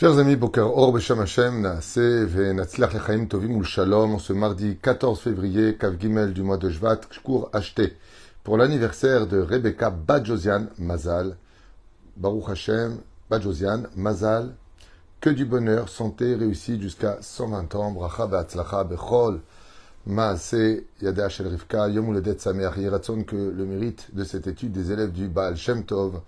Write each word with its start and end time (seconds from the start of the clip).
Chers 0.00 0.18
amis, 0.18 0.36
Boker 0.36 0.62
Or 0.62 0.94
Besham 0.94 1.18
Hashem, 1.18 1.62
Venatzlach 1.62 2.94
Lechaim 2.94 3.28
Tovim 3.28 3.58
Ul 3.58 3.64
Shalom, 3.64 4.18
ce 4.18 4.32
mardi 4.32 4.78
14 4.80 5.20
février, 5.20 5.76
Kav 5.76 6.00
Gimel 6.00 6.32
du 6.32 6.42
mois 6.42 6.56
de 6.56 6.70
Jvat, 6.70 7.02
cours 7.22 7.50
acheté 7.52 7.98
pour 8.42 8.56
l'anniversaire 8.56 9.26
de 9.26 9.38
Rebecca 9.38 9.90
Badjosian 9.90 10.68
Mazal. 10.78 11.36
Baruch 12.16 12.48
Hashem, 12.48 13.00
Badjosian 13.28 13.82
Mazal, 13.94 14.54
que 15.20 15.28
du 15.28 15.44
bonheur, 15.44 15.90
santé, 15.90 16.34
réussite 16.34 16.80
jusqu'à 16.80 17.18
120 17.20 17.74
ans, 17.74 17.90
Bracha 17.90 18.26
Be'atzlacha 18.26 18.84
Bechol, 18.84 19.42
Maase 20.06 20.82
Yadeh 21.02 21.28
Shel 21.28 21.48
Rivka, 21.48 21.90
Yom 21.90 22.08
Uledet 22.08 22.38
Sameach, 22.38 22.72
que 23.26 23.36
le 23.36 23.66
mérite 23.66 24.14
de 24.14 24.24
cette 24.24 24.46
étude 24.46 24.72
des 24.72 24.92
élèves 24.92 25.12
du 25.12 25.28
Baal 25.28 25.58
Shem 25.58 25.84
Tov, 25.84 26.22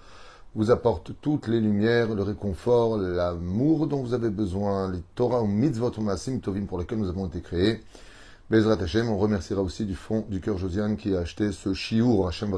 vous 0.54 0.70
apporte 0.70 1.12
toutes 1.20 1.48
les 1.48 1.60
lumières, 1.60 2.14
le 2.14 2.22
réconfort, 2.22 2.98
l'amour 2.98 3.86
dont 3.86 4.02
vous 4.02 4.14
avez 4.14 4.30
besoin, 4.30 4.90
les 4.90 5.02
Torah 5.14 5.42
ou 5.42 5.46
mitzvot 5.46 5.92
masim 6.00 6.40
tovim 6.40 6.66
pour 6.66 6.78
lesquels 6.78 6.98
nous 6.98 7.08
avons 7.08 7.26
été 7.26 7.40
créés. 7.40 7.82
Bezrat 8.50 8.82
Hashem, 8.82 9.08
on 9.08 9.16
remerciera 9.16 9.62
aussi 9.62 9.86
du 9.86 9.94
fond 9.94 10.26
du 10.28 10.40
cœur 10.40 10.58
Josiane 10.58 10.96
qui 10.96 11.16
a 11.16 11.20
acheté 11.20 11.52
ce 11.52 11.72
shiur 11.72 12.28
Hashem. 12.28 12.54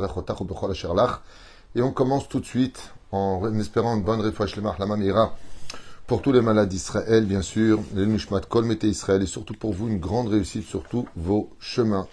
Et 1.77 1.83
on 1.83 1.93
commence 1.93 2.29
tout 2.29 2.41
de 2.41 2.47
suite 2.47 2.93
en 3.13 3.41
espérant 3.59 3.97
une 3.97 4.03
bonne 4.03 4.23
lemach 4.23 4.79
la 4.79 4.87
mamira 4.87 5.37
pour 6.07 6.21
tous 6.21 6.33
les 6.33 6.43
malades 6.43 6.69
d'Israël, 6.69 7.25
bien 7.25 7.41
sûr, 7.41 7.81
les 7.95 8.05
Nushmat 8.05 8.43
Kol 8.43 8.67
Mete 8.67 8.85
Israël 8.85 9.23
et 9.23 9.27
surtout 9.27 9.55
pour 9.55 9.73
vous 9.73 9.89
une 9.89 9.99
grande 9.99 10.29
réussite 10.29 10.67
sur 10.67 10.83
tous 10.83 11.07
vos 11.17 11.49
chemins. 11.61 12.07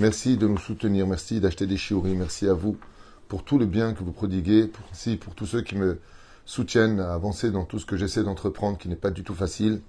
Merci 0.00 0.36
de 0.36 0.48
nous 0.48 0.58
soutenir, 0.58 1.06
merci 1.06 1.38
d'acheter 1.38 1.66
des 1.66 1.76
shiurim, 1.76 2.18
merci 2.18 2.48
à 2.48 2.54
vous 2.54 2.76
pour 3.28 3.44
tout 3.44 3.58
le 3.58 3.66
bien 3.66 3.92
que 3.92 4.02
vous 4.02 4.12
prodiguez, 4.12 4.66
pour, 4.66 4.84
si, 4.92 5.16
pour 5.16 5.34
tous 5.34 5.46
ceux 5.46 5.62
qui 5.62 5.76
me 5.76 6.00
soutiennent 6.44 7.00
à 7.00 7.12
avancer 7.12 7.50
dans 7.50 7.64
tout 7.64 7.78
ce 7.78 7.86
que 7.86 7.96
j'essaie 7.96 8.22
d'entreprendre, 8.22 8.78
qui 8.78 8.88
n'est 8.88 8.96
pas 8.96 9.10
du 9.10 9.22
tout 9.22 9.34
facile, 9.34 9.80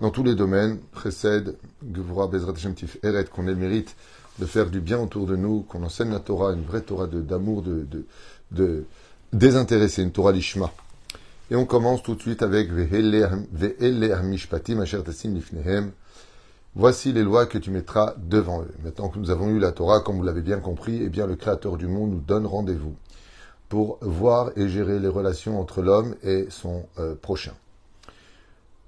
dans 0.00 0.10
tous 0.10 0.22
les 0.22 0.34
domaines, 0.34 0.78
précède, 0.92 1.56
Gevura 1.94 2.26
Bezrat 2.26 2.52
Tif 2.74 2.98
Eret, 3.02 3.24
qu'on 3.24 3.46
ait 3.46 3.52
le 3.52 3.56
mérite 3.56 3.96
de 4.38 4.46
faire 4.46 4.68
du 4.68 4.80
bien 4.80 4.98
autour 4.98 5.26
de 5.26 5.36
nous, 5.36 5.62
qu'on 5.62 5.82
enseigne 5.82 6.10
la 6.10 6.20
Torah, 6.20 6.52
une 6.52 6.64
vraie 6.64 6.80
Torah 6.82 7.06
d'amour, 7.06 7.62
de, 7.62 7.86
de, 8.50 8.84
une 9.32 10.12
Torah 10.12 10.32
lishma. 10.32 10.72
Et 11.50 11.56
on 11.56 11.64
commence 11.64 12.02
tout 12.02 12.14
de 12.14 12.20
suite 12.20 12.42
avec 12.42 12.70
Ve'ele 12.72 14.20
Mishpatim 14.24 14.80
Asher 14.80 15.02
Tassim 15.04 15.34
Lifnehem, 15.34 15.92
Voici 16.76 17.12
les 17.12 17.22
lois 17.22 17.46
que 17.46 17.56
tu 17.56 17.70
mettras 17.70 18.14
devant 18.18 18.62
eux. 18.62 18.74
Maintenant 18.82 19.08
que 19.08 19.18
nous 19.20 19.30
avons 19.30 19.48
eu 19.48 19.60
la 19.60 19.70
Torah, 19.70 20.00
comme 20.00 20.16
vous 20.16 20.24
l'avez 20.24 20.42
bien 20.42 20.58
compris, 20.58 21.00
eh 21.02 21.08
bien 21.08 21.26
le 21.26 21.36
Créateur 21.36 21.76
du 21.76 21.86
monde 21.86 22.10
nous 22.10 22.20
donne 22.20 22.46
rendez-vous 22.46 22.96
pour 23.68 23.98
voir 24.02 24.50
et 24.56 24.68
gérer 24.68 24.98
les 24.98 25.08
relations 25.08 25.60
entre 25.60 25.82
l'homme 25.82 26.16
et 26.24 26.46
son 26.50 26.84
euh, 26.98 27.14
prochain. 27.14 27.52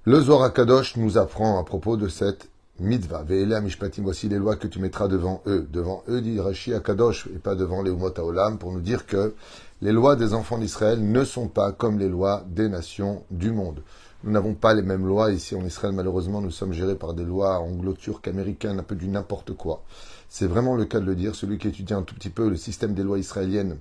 Le 0.03 0.19
Zohar 0.19 0.51
Kadosh 0.51 0.97
nous 0.97 1.17
apprend 1.17 1.59
à 1.59 1.63
propos 1.63 1.95
de 1.95 2.09
cette 2.09 2.49
mitzvah. 2.79 3.23
Ve'ele 3.23 3.59
mishpatim, 3.61 4.03
voici 4.03 4.27
les 4.27 4.37
lois 4.37 4.57
que 4.57 4.67
tu 4.67 4.79
mettras 4.79 5.07
devant 5.07 5.41
eux. 5.47 5.65
Devant 5.71 6.03
eux, 6.09 6.21
dit 6.21 6.39
Rashi 6.39 6.73
Akadosh, 6.73 7.27
et 7.33 7.39
pas 7.39 7.55
devant 7.55 7.81
les 7.83 7.91
Umot 7.91 8.11
pour 8.59 8.71
nous 8.73 8.81
dire 8.81 9.05
que 9.05 9.33
les 9.81 9.91
lois 9.91 10.15
des 10.15 10.33
enfants 10.33 10.57
d'Israël 10.57 10.99
ne 11.01 11.23
sont 11.23 11.47
pas 11.47 11.71
comme 11.71 11.99
les 11.99 12.09
lois 12.09 12.43
des 12.47 12.67
nations 12.67 13.23
du 13.31 13.51
monde. 13.51 13.81
Nous 14.27 14.33
n'avons 14.33 14.55
pas 14.55 14.73
les 14.73 14.81
mêmes 14.81 15.07
lois. 15.07 15.31
Ici 15.31 15.55
en 15.55 15.63
Israël, 15.63 15.95
malheureusement, 15.95 16.41
nous 16.41 16.51
sommes 16.51 16.73
gérés 16.73 16.95
par 16.95 17.13
des 17.13 17.23
lois 17.23 17.59
anglo-turques, 17.59 18.27
américaines, 18.27 18.77
un 18.77 18.83
peu 18.83 18.95
du 18.95 19.07
n'importe 19.07 19.53
quoi. 19.53 19.83
C'est 20.27 20.47
vraiment 20.47 20.75
le 20.75 20.83
cas 20.83 20.99
de 20.99 21.05
le 21.05 21.15
dire. 21.15 21.33
Celui 21.33 21.57
qui 21.57 21.69
étudie 21.69 21.93
un 21.93 22.01
tout 22.01 22.13
petit 22.13 22.29
peu 22.29 22.49
le 22.49 22.57
système 22.57 22.93
des 22.93 23.03
lois 23.03 23.19
israéliennes, 23.19 23.77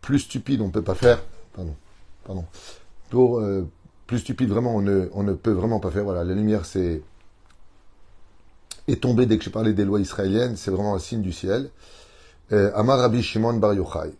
plus 0.00 0.20
stupide, 0.20 0.62
on 0.62 0.68
ne 0.68 0.72
peut 0.72 0.80
pas 0.80 0.94
faire. 0.94 1.22
Pardon. 1.52 1.74
Pardon. 2.24 2.46
Euh, 3.12 3.64
plus 4.06 4.20
stupide, 4.20 4.48
vraiment, 4.48 4.74
on 4.76 4.80
ne, 4.80 5.10
on 5.12 5.22
ne 5.22 5.34
peut 5.34 5.52
vraiment 5.52 5.78
pas 5.78 5.90
faire. 5.90 6.04
Voilà, 6.04 6.24
la 6.24 6.32
lumière 6.32 6.64
c'est 6.64 7.02
est 8.88 9.02
tombée 9.02 9.26
dès 9.26 9.36
que 9.36 9.44
je 9.44 9.50
parlais 9.50 9.74
des 9.74 9.84
lois 9.84 10.00
israéliennes. 10.00 10.56
C'est 10.56 10.70
vraiment 10.70 10.94
un 10.94 10.98
signe 10.98 11.20
du 11.20 11.32
ciel. 11.32 11.68
Euh, 12.52 12.72
Amar 12.74 12.98
Rabbi 12.98 13.22
Shimon 13.22 13.58
Bar 13.58 13.74
Yochai. 13.74 14.14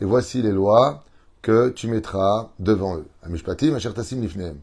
Et 0.00 0.04
voici 0.06 0.40
les 0.40 0.52
lois 0.52 1.04
que 1.46 1.68
tu 1.68 1.86
mettras 1.86 2.50
devant 2.58 2.96
eux. 2.96 3.06
Amishpatim 3.22 3.76
asher 3.76 3.94
tasim 3.94 4.20
lifnehem. 4.20 4.56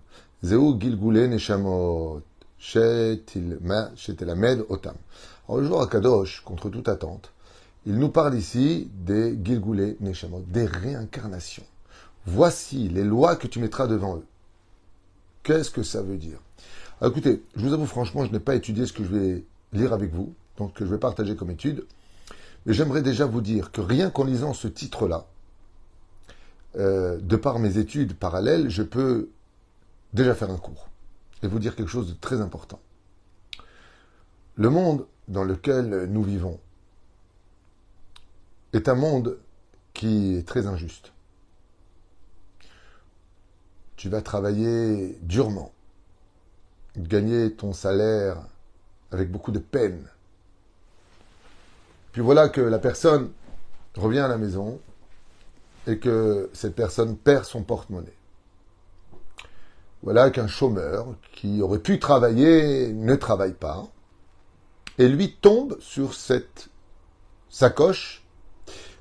Zeu 0.43 0.59
gilgule 0.77 1.29
neshamot. 1.29 2.21
Shetelamed 2.59 4.65
otam. 4.67 4.95
Alors 5.47 5.61
le 5.61 5.67
jour 5.67 5.81
à 5.81 5.87
Kadosh, 5.87 6.41
contre 6.41 6.67
toute 6.67 6.89
attente, 6.89 7.31
il 7.85 7.95
nous 7.95 8.09
parle 8.09 8.35
ici 8.35 8.89
des 8.93 9.39
gilgule 9.41 9.95
neshamot, 10.01 10.43
des 10.45 10.65
réincarnations. 10.65 11.63
Voici 12.25 12.89
les 12.89 13.05
lois 13.05 13.37
que 13.37 13.47
tu 13.47 13.59
mettras 13.59 13.87
devant 13.87 14.17
eux. 14.17 14.25
Qu'est-ce 15.43 15.71
que 15.71 15.83
ça 15.83 16.01
veut 16.01 16.17
dire? 16.17 16.39
Écoutez, 17.01 17.43
je 17.55 17.65
vous 17.65 17.73
avoue 17.73 17.85
franchement, 17.85 18.25
je 18.25 18.31
n'ai 18.33 18.41
pas 18.41 18.55
étudié 18.55 18.85
ce 18.85 18.91
que 18.91 19.05
je 19.05 19.09
vais 19.09 19.45
lire 19.71 19.93
avec 19.93 20.13
vous, 20.13 20.33
donc 20.57 20.73
que 20.73 20.83
je 20.83 20.89
vais 20.89 20.99
partager 20.99 21.37
comme 21.37 21.51
étude. 21.51 21.85
Mais 22.65 22.73
j'aimerais 22.73 23.01
déjà 23.01 23.25
vous 23.25 23.39
dire 23.39 23.71
que 23.71 23.79
rien 23.79 24.09
qu'en 24.09 24.25
lisant 24.25 24.53
ce 24.53 24.67
titre-là, 24.67 25.27
euh, 26.75 27.17
de 27.19 27.35
par 27.35 27.59
mes 27.59 27.77
études 27.77 28.13
parallèles, 28.13 28.69
je 28.69 28.83
peux 28.83 29.29
déjà 30.13 30.33
faire 30.33 30.49
un 30.49 30.57
cours 30.57 30.89
et 31.43 31.47
vous 31.47 31.59
dire 31.59 31.75
quelque 31.75 31.89
chose 31.89 32.07
de 32.07 32.13
très 32.13 32.41
important. 32.41 32.79
Le 34.55 34.69
monde 34.69 35.05
dans 35.27 35.43
lequel 35.43 36.05
nous 36.05 36.23
vivons 36.23 36.59
est 38.73 38.89
un 38.89 38.95
monde 38.95 39.37
qui 39.93 40.35
est 40.35 40.47
très 40.47 40.67
injuste. 40.67 41.11
Tu 43.95 44.09
vas 44.09 44.21
travailler 44.21 45.17
durement, 45.21 45.71
gagner 46.97 47.53
ton 47.53 47.73
salaire 47.73 48.37
avec 49.11 49.31
beaucoup 49.31 49.51
de 49.51 49.59
peine. 49.59 50.07
Puis 52.11 52.21
voilà 52.21 52.49
que 52.49 52.61
la 52.61 52.79
personne 52.79 53.31
revient 53.95 54.19
à 54.19 54.27
la 54.27 54.37
maison, 54.37 54.79
et 55.87 55.99
que 55.99 56.49
cette 56.53 56.75
personne 56.75 57.17
perd 57.17 57.45
son 57.45 57.63
porte-monnaie. 57.63 58.17
Voilà 60.01 60.29
qu'un 60.29 60.47
chômeur 60.47 61.15
qui 61.31 61.61
aurait 61.61 61.79
pu 61.79 61.99
travailler 61.99 62.91
ne 62.91 63.15
travaille 63.15 63.53
pas 63.53 63.87
et 64.97 65.07
lui 65.07 65.33
tombe 65.33 65.77
sur 65.79 66.13
cette 66.13 66.69
sacoche 67.49 68.25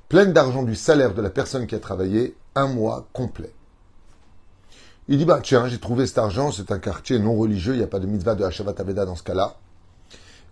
pleine 0.09 0.33
d'argent 0.33 0.63
du 0.63 0.77
salaire 0.77 1.15
de 1.15 1.23
la 1.23 1.31
personne 1.31 1.67
qui 1.67 1.75
a 1.75 1.81
travaillé 1.81 2.37
un 2.55 2.69
mois 2.69 3.09
complet. 3.13 3.53
Il 5.09 5.19
dit, 5.19 5.25
bah 5.25 5.41
tiens, 5.43 5.67
j'ai 5.67 5.81
trouvé 5.81 6.07
cet 6.07 6.19
argent, 6.19 6.53
c'est 6.53 6.71
un 6.71 6.79
quartier 6.79 7.19
non 7.19 7.35
religieux, 7.35 7.75
il 7.75 7.79
n'y 7.79 7.85
a 7.85 7.89
pas 7.89 7.99
de 7.99 8.07
mitzvah 8.07 8.35
de 8.35 8.45
Hashavat 8.45 8.75
Aveda 8.79 9.05
dans 9.05 9.17
ce 9.17 9.23
cas-là. 9.23 9.57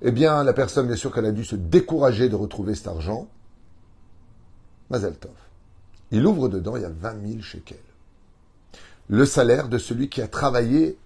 Eh 0.02 0.10
bien, 0.10 0.42
la 0.42 0.52
personne, 0.52 0.86
bien 0.86 0.96
sûr 0.96 1.12
qu'elle 1.12 1.26
a 1.26 1.30
dû 1.30 1.44
se 1.44 1.56
décourager 1.56 2.28
de 2.28 2.34
retrouver 2.34 2.74
cet 2.74 2.88
argent. 2.88 3.28
Mazel 4.88 5.14
Tov. 5.14 5.30
Il 6.10 6.26
ouvre 6.26 6.48
dedans, 6.48 6.76
il 6.76 6.82
y 6.82 6.86
a 6.86 6.90
20 6.90 7.28
000 7.28 7.42
shekels. 7.42 7.78
Le 9.08 9.24
salaire 9.24 9.68
de 9.68 9.78
celui 9.78 10.08
qui 10.08 10.22
a 10.22 10.28
travaillé 10.28 10.98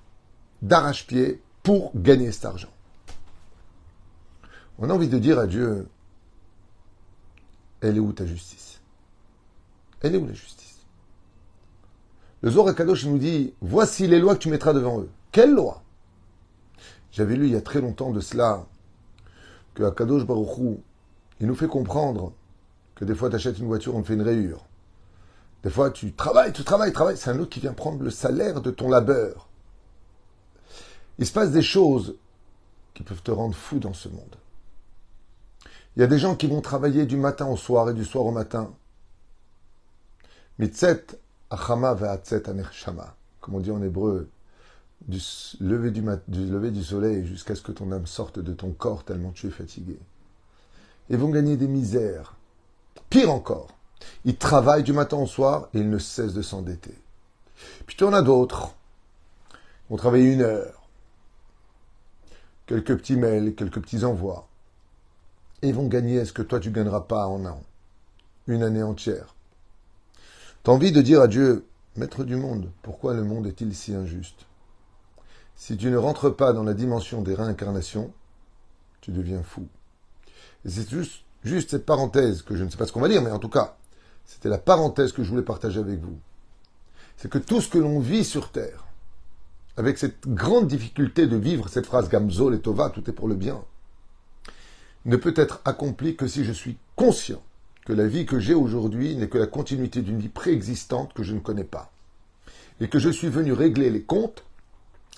d'arrache-pied 0.62 1.42
pour 1.62 1.92
gagner 1.94 2.32
cet 2.32 2.44
argent. 2.44 2.72
On 4.78 4.90
a 4.90 4.92
envie 4.92 5.08
de 5.08 5.18
dire 5.18 5.38
à 5.38 5.46
Dieu, 5.46 5.86
elle 7.80 7.96
est 7.96 8.00
où 8.00 8.12
ta 8.12 8.26
justice? 8.26 8.80
Elle 10.00 10.14
est 10.14 10.18
où 10.18 10.26
la 10.26 10.32
justice? 10.32 10.78
Le 12.42 12.50
Zohar 12.50 12.74
Kadosh 12.74 13.06
nous 13.06 13.18
dit, 13.18 13.54
voici 13.62 14.06
les 14.06 14.18
lois 14.18 14.34
que 14.34 14.40
tu 14.40 14.50
mettras 14.50 14.72
devant 14.74 15.00
eux. 15.00 15.10
Quelles 15.32 15.54
lois? 15.54 15.82
J'avais 17.12 17.36
lu 17.36 17.46
il 17.46 17.52
y 17.52 17.56
a 17.56 17.62
très 17.62 17.80
longtemps 17.80 18.10
de 18.10 18.20
cela 18.20 18.66
que 19.74 19.82
Akadosh 19.82 20.26
Baruchou, 20.26 20.80
il 21.40 21.46
nous 21.46 21.54
fait 21.54 21.68
comprendre 21.68 22.32
que 22.94 23.04
des 23.04 23.14
fois 23.14 23.30
tu 23.30 23.36
achètes 23.36 23.58
une 23.58 23.66
voiture, 23.66 23.94
on 23.94 24.02
te 24.02 24.08
fait 24.08 24.14
une 24.14 24.22
rayure. 24.22 24.64
Des 25.64 25.70
fois, 25.70 25.90
tu 25.90 26.12
travailles, 26.12 26.52
tu 26.52 26.62
travailles, 26.62 26.92
travailles. 26.92 27.16
C'est 27.16 27.30
un 27.30 27.38
autre 27.38 27.50
qui 27.50 27.60
vient 27.60 27.72
prendre 27.72 28.02
le 28.02 28.10
salaire 28.10 28.60
de 28.60 28.70
ton 28.70 28.88
labeur. 28.88 29.48
Il 31.18 31.26
se 31.26 31.32
passe 31.32 31.52
des 31.52 31.62
choses 31.62 32.16
qui 32.92 33.02
peuvent 33.02 33.22
te 33.22 33.30
rendre 33.30 33.56
fou 33.56 33.78
dans 33.78 33.94
ce 33.94 34.08
monde. 34.08 34.36
Il 35.96 36.00
y 36.00 36.02
a 36.02 36.06
des 36.06 36.18
gens 36.18 36.36
qui 36.36 36.48
vont 36.48 36.60
travailler 36.60 37.06
du 37.06 37.16
matin 37.16 37.46
au 37.46 37.56
soir 37.56 37.88
et 37.88 37.94
du 37.94 38.04
soir 38.04 38.26
au 38.26 38.30
matin. 38.30 38.74
Mitzet 40.58 41.06
achama 41.48 41.94
ve'atzet 41.94 42.42
shama. 42.72 43.16
Comme 43.40 43.54
on 43.54 43.60
dit 43.60 43.70
en 43.70 43.82
hébreu, 43.82 44.28
du 45.08 45.18
lever 45.60 45.90
du, 45.90 46.02
du, 46.28 46.46
lever 46.46 46.70
du 46.72 46.84
soleil 46.84 47.26
jusqu'à 47.26 47.54
ce 47.54 47.62
que 47.62 47.72
ton 47.72 47.90
âme 47.92 48.06
sorte 48.06 48.38
de 48.38 48.52
ton 48.52 48.70
corps 48.72 49.04
tellement 49.04 49.32
tu 49.32 49.46
es 49.46 49.50
fatigué. 49.50 49.98
Ils 51.08 51.16
vont 51.16 51.30
gagner 51.30 51.56
des 51.56 51.68
misères. 51.68 52.36
Pire 53.08 53.30
encore, 53.30 53.68
ils 54.24 54.36
travaillent 54.36 54.82
du 54.82 54.92
matin 54.92 55.16
au 55.16 55.26
soir 55.26 55.68
et 55.74 55.78
ils 55.78 55.90
ne 55.90 55.98
cessent 55.98 56.34
de 56.34 56.42
s'endetter. 56.42 56.96
Puis 57.86 57.96
tu 57.96 58.04
en 58.04 58.12
as 58.12 58.22
d'autres. 58.22 58.74
Ils 59.52 59.90
vont 59.90 59.96
travailler 59.96 60.32
une 60.32 60.42
heure. 60.42 60.88
Quelques 62.66 62.96
petits 62.96 63.16
mails, 63.16 63.54
quelques 63.54 63.80
petits 63.80 64.04
envois. 64.04 64.48
Et 65.62 65.68
ils 65.68 65.74
vont 65.74 65.86
gagner 65.86 66.24
ce 66.24 66.32
que 66.32 66.42
toi 66.42 66.60
tu 66.60 66.70
gagneras 66.70 67.02
pas 67.02 67.26
en 67.26 67.44
un 67.44 67.50
an? 67.50 67.62
Une 68.46 68.62
année 68.62 68.82
entière. 68.82 69.34
T'as 70.62 70.72
envie 70.72 70.92
de 70.92 71.02
dire 71.02 71.20
à 71.20 71.28
Dieu, 71.28 71.66
Maître 71.96 72.24
du 72.24 72.34
monde, 72.34 72.72
pourquoi 72.82 73.14
le 73.14 73.22
monde 73.22 73.46
est-il 73.46 73.72
si 73.72 73.94
injuste? 73.94 74.46
Si 75.54 75.76
tu 75.76 75.90
ne 75.90 75.96
rentres 75.96 76.34
pas 76.34 76.52
dans 76.52 76.64
la 76.64 76.74
dimension 76.74 77.22
des 77.22 77.34
réincarnations, 77.34 78.12
tu 79.00 79.12
deviens 79.12 79.44
fou. 79.44 79.68
C'est 80.64 80.90
juste, 80.90 81.22
juste 81.44 81.70
cette 81.70 81.86
parenthèse 81.86 82.42
que 82.42 82.56
je 82.56 82.64
ne 82.64 82.70
sais 82.70 82.76
pas 82.76 82.86
ce 82.86 82.92
qu'on 82.92 83.00
va 83.00 83.08
dire, 83.08 83.22
mais 83.22 83.30
en 83.30 83.38
tout 83.38 83.48
cas, 83.48 83.76
c'était 84.26 84.48
la 84.48 84.58
parenthèse 84.58 85.12
que 85.12 85.22
je 85.22 85.30
voulais 85.30 85.42
partager 85.42 85.80
avec 85.80 86.00
vous. 86.00 86.18
C'est 87.16 87.30
que 87.30 87.38
tout 87.38 87.60
ce 87.60 87.68
que 87.68 87.78
l'on 87.78 88.00
vit 88.00 88.24
sur 88.24 88.50
Terre, 88.50 88.84
avec 89.76 89.98
cette 89.98 90.28
grande 90.28 90.68
difficulté 90.68 91.26
de 91.26 91.36
vivre 91.36 91.68
cette 91.68 91.86
phrase 91.86 92.08
Gamzol 92.08 92.54
et 92.54 92.60
Tova, 92.60 92.90
tout 92.90 93.08
est 93.08 93.12
pour 93.14 93.28
le 93.28 93.34
bien, 93.34 93.62
ne 95.04 95.16
peut 95.16 95.34
être 95.36 95.60
accompli 95.64 96.16
que 96.16 96.26
si 96.26 96.44
je 96.44 96.52
suis 96.52 96.76
conscient 96.96 97.42
que 97.84 97.92
la 97.92 98.06
vie 98.06 98.24
que 98.24 98.38
j'ai 98.38 98.54
aujourd'hui 98.54 99.14
n'est 99.16 99.28
que 99.28 99.38
la 99.38 99.46
continuité 99.46 100.00
d'une 100.00 100.18
vie 100.18 100.28
préexistante 100.28 101.12
que 101.12 101.22
je 101.22 101.34
ne 101.34 101.40
connais 101.40 101.64
pas. 101.64 101.90
Et 102.80 102.88
que 102.88 102.98
je 102.98 103.10
suis 103.10 103.28
venu 103.28 103.52
régler 103.52 103.90
les 103.90 104.02
comptes, 104.02 104.44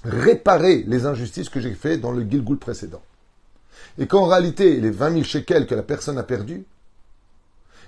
réparer 0.04 0.84
les 0.86 1.06
injustices 1.06 1.48
que 1.48 1.60
j'ai 1.60 1.74
faites 1.74 2.00
dans 2.00 2.12
le 2.12 2.28
Gilgul 2.28 2.58
précédent. 2.58 3.02
Et 3.98 4.06
qu'en 4.06 4.26
réalité, 4.26 4.80
les 4.80 4.90
20 4.90 5.12
000 5.12 5.22
shekels 5.24 5.66
que 5.66 5.74
la 5.74 5.82
personne 5.82 6.18
a 6.18 6.22
perdus 6.22 6.64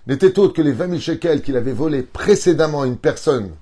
n'étaient 0.08 0.38
autres 0.38 0.54
que 0.54 0.62
les 0.62 0.72
20 0.72 0.88
000 0.88 1.00
shekels 1.00 1.42
qu'il 1.42 1.56
avait 1.56 1.72
volés 1.72 2.02
précédemment 2.02 2.82
à 2.82 2.86
une 2.86 2.96
personne 2.96 3.54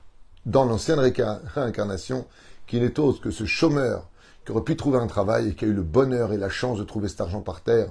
dans 0.46 0.64
l'ancienne 0.64 1.00
réincarnation, 1.00 2.24
qui 2.68 2.80
n'est 2.80 3.00
autre 3.00 3.20
que 3.20 3.32
ce 3.32 3.44
chômeur 3.44 4.08
qui 4.44 4.52
aurait 4.52 4.62
pu 4.62 4.76
trouver 4.76 4.98
un 4.98 5.08
travail 5.08 5.48
et 5.48 5.54
qui 5.54 5.64
a 5.64 5.68
eu 5.68 5.72
le 5.72 5.82
bonheur 5.82 6.32
et 6.32 6.36
la 6.36 6.48
chance 6.48 6.78
de 6.78 6.84
trouver 6.84 7.08
cet 7.08 7.20
argent 7.20 7.40
par 7.40 7.62
terre, 7.62 7.90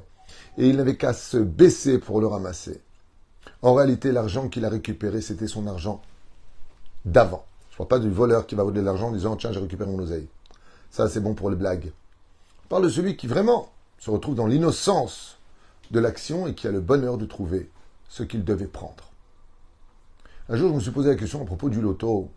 et 0.57 0.69
il 0.69 0.77
n'avait 0.77 0.95
qu'à 0.95 1.11
se 1.11 1.37
baisser 1.37 1.99
pour 1.99 2.21
le 2.21 2.27
ramasser. 2.27 2.81
En 3.61 3.73
réalité, 3.73 4.13
l'argent 4.13 4.47
qu'il 4.47 4.63
a 4.63 4.69
récupéré, 4.69 5.19
c'était 5.19 5.47
son 5.47 5.67
argent 5.67 6.01
d'avant. 7.03 7.45
Je 7.71 7.75
ne 7.75 7.77
parle 7.79 8.01
pas 8.01 8.05
du 8.07 8.09
voleur 8.09 8.47
qui 8.47 8.55
va 8.55 8.63
voler 8.63 8.81
l'argent 8.81 9.09
en 9.09 9.11
disant 9.11 9.35
Tiens, 9.35 9.51
j'ai 9.51 9.59
récupéré 9.59 9.91
mon 9.91 9.99
oseille. 9.99 10.27
Ça, 10.91 11.09
c'est 11.09 11.19
bon 11.19 11.33
pour 11.33 11.49
les 11.49 11.57
blagues. 11.57 11.91
On 12.65 12.67
parle 12.69 12.83
de 12.83 12.89
celui 12.89 13.17
qui 13.17 13.27
vraiment 13.27 13.69
se 13.99 14.09
retrouve 14.09 14.35
dans 14.35 14.47
l'innocence 14.47 15.39
de 15.91 15.99
l'action 15.99 16.47
et 16.47 16.53
qui 16.53 16.67
a 16.67 16.71
le 16.71 16.79
bonheur 16.79 17.17
de 17.17 17.25
trouver 17.25 17.69
ce 18.09 18.23
qu'il 18.23 18.43
devait 18.43 18.67
prendre. 18.67 19.11
Un 20.49 20.57
jour, 20.57 20.69
je 20.69 20.75
me 20.75 20.79
suis 20.79 20.91
posé 20.91 21.09
la 21.09 21.15
question 21.15 21.41
à 21.41 21.45
propos 21.45 21.69
du 21.69 21.81
loto. 21.81 22.29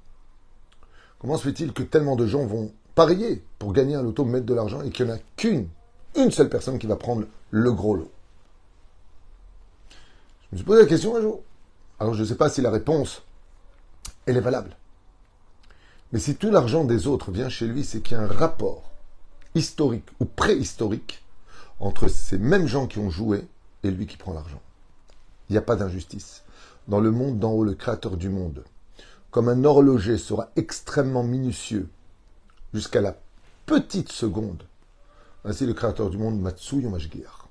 Comment 1.19 1.37
se 1.37 1.43
fait-il 1.43 1.73
que 1.73 1.83
tellement 1.83 2.17
de 2.17 2.27
gens 2.27 2.47
vont 2.47 2.73
parier 2.95 3.45
pour 3.59 3.73
gagner 3.73 3.97
un 3.97 4.03
loto, 4.03 4.25
mettre 4.25 4.47
de 4.47 4.55
l'argent 4.55 4.83
et 4.83 4.91
qu'il 4.91 5.07
n'y 5.07 5.13
en 5.13 5.17
a 5.17 5.19
qu'une, 5.37 5.69
une 6.17 6.31
seule 6.31 6.49
personne 6.49 6.79
qui 6.79 6.87
va 6.87 6.97
prendre 6.97 7.27
le 7.51 7.73
gros 7.73 7.95
lot? 7.95 8.11
Je 10.51 10.57
me 10.57 10.57
suis 10.59 10.65
posé 10.65 10.83
la 10.83 10.89
question 10.89 11.17
un 11.17 11.21
jour. 11.21 11.43
Alors 12.01 12.15
je 12.15 12.23
ne 12.23 12.27
sais 12.27 12.37
pas 12.37 12.49
si 12.49 12.63
la 12.63 12.71
réponse, 12.71 13.23
elle 14.27 14.37
est 14.37 14.41
valable. 14.41 14.77
Mais 16.13 16.19
si 16.19 16.37
tout 16.37 16.51
l'argent 16.51 16.85
des 16.85 17.07
autres 17.07 17.31
vient 17.31 17.51
chez 17.51 17.67
lui, 17.67 17.85
c'est 17.85 18.01
qu'il 18.01 18.17
y 18.17 18.21
a 18.21 18.23
un 18.23 18.27
rapport 18.27 18.91
historique 19.55 20.09
ou 20.21 20.25
préhistorique 20.25 21.23
entre 21.81 22.09
ces 22.09 22.39
mêmes 22.39 22.67
gens 22.67 22.87
qui 22.87 22.99
ont 22.99 23.11
joué 23.11 23.47
et 23.83 23.91
lui 23.91 24.07
qui 24.07 24.17
prend 24.17 24.33
l'argent. 24.33 24.61
Il 25.49 25.53
n'y 25.53 25.59
a 25.59 25.63
pas 25.63 25.77
d'injustice. 25.77 26.43
Dans 26.89 27.01
le 27.01 27.11
monde 27.11 27.39
d'en 27.39 27.53
haut, 27.53 27.65
le 27.65 27.75
créateur 27.75 28.17
du 28.17 28.29
monde, 28.29 28.65
comme 29.31 29.49
un 29.49 29.65
horloger 29.65 30.19
sera 30.19 30.51
extrêmement 30.57 31.25
minutieux 31.25 31.89
jusqu'à 32.73 33.01
la 33.01 33.17
petite 33.67 34.11
seconde, 34.13 34.63
ainsi 35.45 35.67
le 35.67 35.75
créateur 35.75 36.11
du 36.11 36.19
monde, 36.19 36.41
Matsuyo 36.41 36.89
Mashgiach. 36.89 37.49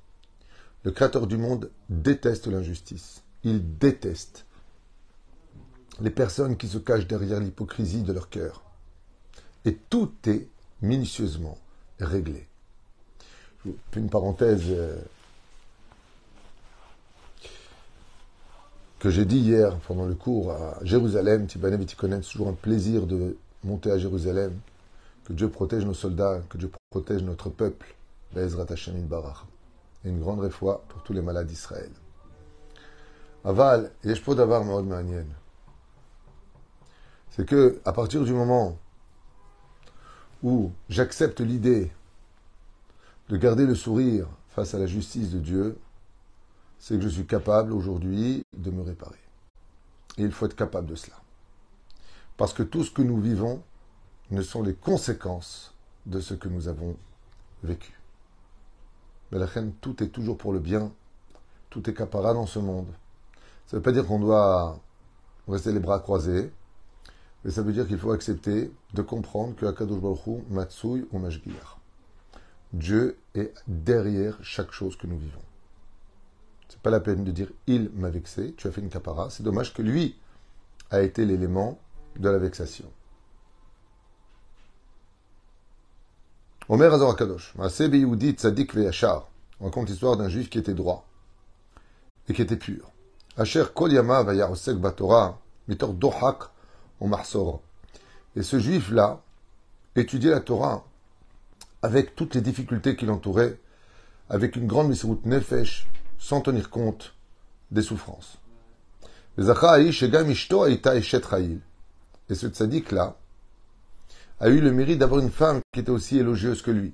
Le 0.83 0.91
Créateur 0.91 1.27
du 1.27 1.38
monde 1.38 1.69
déteste 1.89 2.47
l'injustice. 2.47 3.21
Il 3.44 3.77
déteste 3.77 4.45
les 6.00 6.11
personnes 6.11 6.55
qui 6.55 6.67
se 6.67 6.77
cachent 6.77 7.07
derrière 7.07 7.39
l'hypocrisie 7.39 8.03
de 8.03 8.13
leur 8.13 8.29
cœur. 8.29 8.63
Et 9.65 9.75
tout 9.75 10.13
est 10.27 10.47
minutieusement 10.81 11.57
réglé. 12.00 12.47
Une 13.95 14.09
parenthèse 14.09 14.71
que 18.99 19.09
j'ai 19.09 19.25
dit 19.25 19.39
hier 19.39 19.77
pendant 19.88 20.05
le 20.05 20.15
cours 20.15 20.51
à 20.51 20.79
Jérusalem, 20.83 21.47
Tibanev 21.47 21.81
et 21.81 21.85
c'est 21.88 22.31
toujours 22.31 22.47
un 22.47 22.53
plaisir 22.53 23.05
de 23.05 23.38
monter 23.63 23.91
à 23.91 23.97
Jérusalem. 23.97 24.53
Que 25.23 25.33
Dieu 25.33 25.49
protège 25.49 25.85
nos 25.85 25.94
soldats, 25.94 26.41
que 26.49 26.57
Dieu 26.57 26.71
protège 26.89 27.21
notre 27.23 27.49
peuple. 27.49 27.95
Bezrat 28.33 28.65
Hashem 28.69 29.05
Barach. 29.05 29.45
Et 30.03 30.09
une 30.09 30.19
grande 30.19 30.39
réfoua 30.39 30.83
pour 30.88 31.03
tous 31.03 31.13
les 31.13 31.21
malades 31.21 31.47
d'Israël. 31.47 31.91
Aval, 33.44 33.91
Yeshpo 34.03 34.35
Davar 34.35 34.63
Maod 34.63 34.85
Ma'anien. 34.85 35.25
C'est 37.31 37.45
que, 37.45 37.79
à 37.85 37.93
partir 37.93 38.23
du 38.23 38.33
moment 38.33 38.77
où 40.43 40.71
j'accepte 40.89 41.41
l'idée 41.41 41.91
de 43.29 43.38
garder 43.38 43.65
le 43.65 43.75
sourire 43.75 44.27
face 44.50 44.73
à 44.73 44.79
la 44.79 44.88
justice 44.88 45.31
de 45.31 45.39
Dieu, 45.39 45.77
c'est 46.79 46.95
que 46.95 47.03
je 47.03 47.09
suis 47.09 47.25
capable 47.25 47.74
aujourd'hui 47.74 48.44
de 48.56 48.71
me 48.71 48.81
réparer. 48.81 49.19
Et 50.18 50.24
il 50.24 50.31
faut 50.31 50.45
être 50.45 50.56
capable 50.56 50.88
de 50.88 50.95
cela. 50.95 51.18
Parce 52.38 52.53
que 52.53 52.63
tout 52.63 52.83
ce 52.83 52.91
que 52.91 53.01
nous 53.01 53.19
vivons 53.19 53.62
ne 54.31 54.41
sont 54.41 54.62
les 54.62 54.74
conséquences 54.74 55.74
de 56.06 56.19
ce 56.19 56.33
que 56.33 56.50
nous 56.50 56.68
avons 56.68 56.95
vécu. 57.63 58.00
Mais 59.31 59.39
la 59.39 59.45
reine, 59.45 59.74
tout 59.81 60.01
est 60.03 60.09
toujours 60.09 60.38
pour 60.38 60.53
le 60.53 60.59
bien. 60.59 60.91
Tout 61.69 61.89
est 61.89 61.94
capara 61.94 62.33
dans 62.33 62.45
ce 62.45 62.59
monde. 62.59 62.88
Ça 63.65 63.75
ne 63.75 63.79
veut 63.79 63.83
pas 63.83 63.91
dire 63.91 64.06
qu'on 64.06 64.19
doit 64.19 64.79
rester 65.47 65.71
les 65.71 65.79
bras 65.79 66.00
croisés, 66.00 66.51
mais 67.44 67.51
ça 67.51 67.62
veut 67.62 67.74
dire 67.74 67.88
qu'il 67.88 67.97
faut 67.97 68.12
accepter 68.12 68.71
de 68.94 69.01
comprendre 69.01 69.56
que 69.56 69.65
Akadosh 69.65 70.27
ou 70.27 71.19
Mashgir. 71.19 71.77
Dieu 72.74 73.18
est 73.35 73.53
derrière 73.68 74.38
chaque 74.41 74.71
chose 74.71 74.95
que 74.95 75.07
nous 75.07 75.18
vivons. 75.18 75.46
C'est 76.69 76.79
pas 76.81 76.89
la 76.89 76.99
peine 76.99 77.23
de 77.23 77.31
dire 77.31 77.49
il 77.67 77.89
m'a 77.95 78.09
vexé, 78.09 78.53
tu 78.57 78.67
as 78.67 78.71
fait 78.71 78.81
une 78.81 78.89
capara. 78.89 79.29
C'est 79.29 79.43
dommage 79.43 79.73
que 79.73 79.81
lui 79.81 80.15
a 80.91 81.01
été 81.01 81.25
l'élément 81.25 81.79
de 82.17 82.29
la 82.29 82.37
vexation. 82.37 82.91
Omer 86.69 86.93
Azor 86.93 87.11
Akadosh, 87.11 87.53
raconte 89.59 89.89
l'histoire 89.89 90.17
d'un 90.17 90.27
juif 90.27 90.49
qui 90.49 90.57
était 90.59 90.73
droit 90.73 91.07
et 92.27 92.33
qui 92.33 92.41
était 92.41 92.57
pur. 92.57 92.91
Asher 93.37 93.65
Kol 93.73 93.93
Vayarosek 93.93 94.77
Batora, 94.77 95.39
Mitor 95.67 95.93
Dohak 95.93 96.43
au. 97.00 97.62
Et 98.36 98.43
ce 98.43 98.59
juif-là 98.59 99.21
étudiait 99.95 100.31
la 100.31 100.41
Torah 100.41 100.83
avec 101.81 102.15
toutes 102.15 102.36
les 102.36 102.41
difficultés 102.41 102.95
qui 102.95 103.05
l'entouraient, 103.05 103.57
avec 104.29 104.55
une 104.55 104.67
grande 104.67 104.89
misroute 104.89 105.25
nefesh, 105.25 105.88
sans 106.19 106.41
tenir 106.41 106.69
compte 106.69 107.15
des 107.71 107.81
souffrances. 107.81 108.38
Et 109.39 109.43
ce 112.36 112.47
tzaddik-là, 112.47 113.15
a 114.39 114.50
eu 114.50 114.62
le 114.62 114.71
mérite 114.71 115.00
d'avoir 115.00 115.21
une 115.21 115.31
femme 115.31 115.62
qui 115.71 115.79
était 115.79 115.89
aussi 115.89 116.17
élogieuse 116.17 116.62
que 116.62 116.71
lui. 116.71 116.93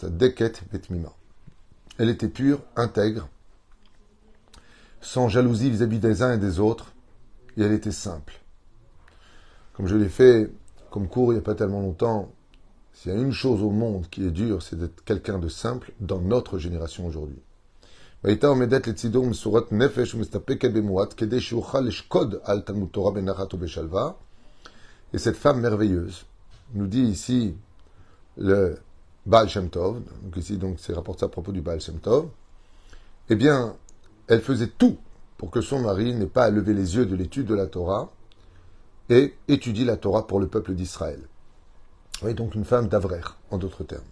Sa 0.00 0.08
deket 0.08 0.62
vetmima. 0.72 1.12
Elle 1.98 2.08
était 2.08 2.28
pure, 2.28 2.60
intègre, 2.76 3.28
sans 5.00 5.28
jalousie 5.28 5.70
vis-à-vis 5.70 5.98
des 5.98 6.22
uns 6.22 6.34
et 6.34 6.38
des 6.38 6.60
autres, 6.60 6.92
et 7.56 7.62
elle 7.62 7.72
était 7.72 7.92
simple. 7.92 8.40
Comme 9.74 9.86
je 9.86 9.96
l'ai 9.96 10.08
fait 10.08 10.50
comme 10.90 11.08
cours 11.08 11.32
il 11.32 11.36
n'y 11.36 11.40
a 11.40 11.44
pas 11.44 11.54
tellement 11.54 11.80
longtemps, 11.80 12.32
s'il 12.94 13.12
y 13.12 13.14
a 13.14 13.18
une 13.18 13.32
chose 13.32 13.62
au 13.62 13.70
monde 13.70 14.08
qui 14.10 14.24
est 14.24 14.30
dure, 14.30 14.62
c'est 14.62 14.76
d'être 14.76 15.04
quelqu'un 15.04 15.38
de 15.38 15.48
simple 15.48 15.92
dans 16.00 16.20
notre 16.20 16.58
génération 16.58 17.06
aujourd'hui. 17.06 17.40
Et 18.24 18.36
cette 25.18 25.36
femme 25.36 25.60
merveilleuse, 25.60 26.26
nous 26.74 26.86
dit 26.88 27.02
ici 27.02 27.54
le 28.36 28.78
Baal 29.24 29.48
Shem 29.48 29.70
Tov, 29.70 30.02
donc 30.22 30.36
ici 30.36 30.56
donc 30.56 30.78
c'est 30.80 30.92
rapporté 30.92 31.24
à 31.26 31.28
propos 31.28 31.52
du 31.52 31.60
Baal 31.60 31.80
Shem 31.80 32.00
Tov, 32.00 32.28
eh 33.28 33.36
bien, 33.36 33.76
elle 34.26 34.40
faisait 34.40 34.66
tout 34.66 34.96
pour 35.36 35.52
que 35.52 35.60
son 35.60 35.80
mari 35.80 36.12
n'ait 36.12 36.26
pas 36.26 36.44
à 36.44 36.50
lever 36.50 36.74
les 36.74 36.96
yeux 36.96 37.06
de 37.06 37.14
l'étude 37.14 37.46
de 37.46 37.54
la 37.54 37.68
Torah 37.68 38.10
et 39.10 39.36
étudie 39.46 39.84
la 39.84 39.96
Torah 39.96 40.26
pour 40.26 40.40
le 40.40 40.48
peuple 40.48 40.74
d'Israël. 40.74 41.20
Oui, 42.22 42.34
donc 42.34 42.56
une 42.56 42.64
femme 42.64 42.88
d'Avrer, 42.88 43.20
en 43.52 43.58
d'autres 43.58 43.84
termes. 43.84 44.02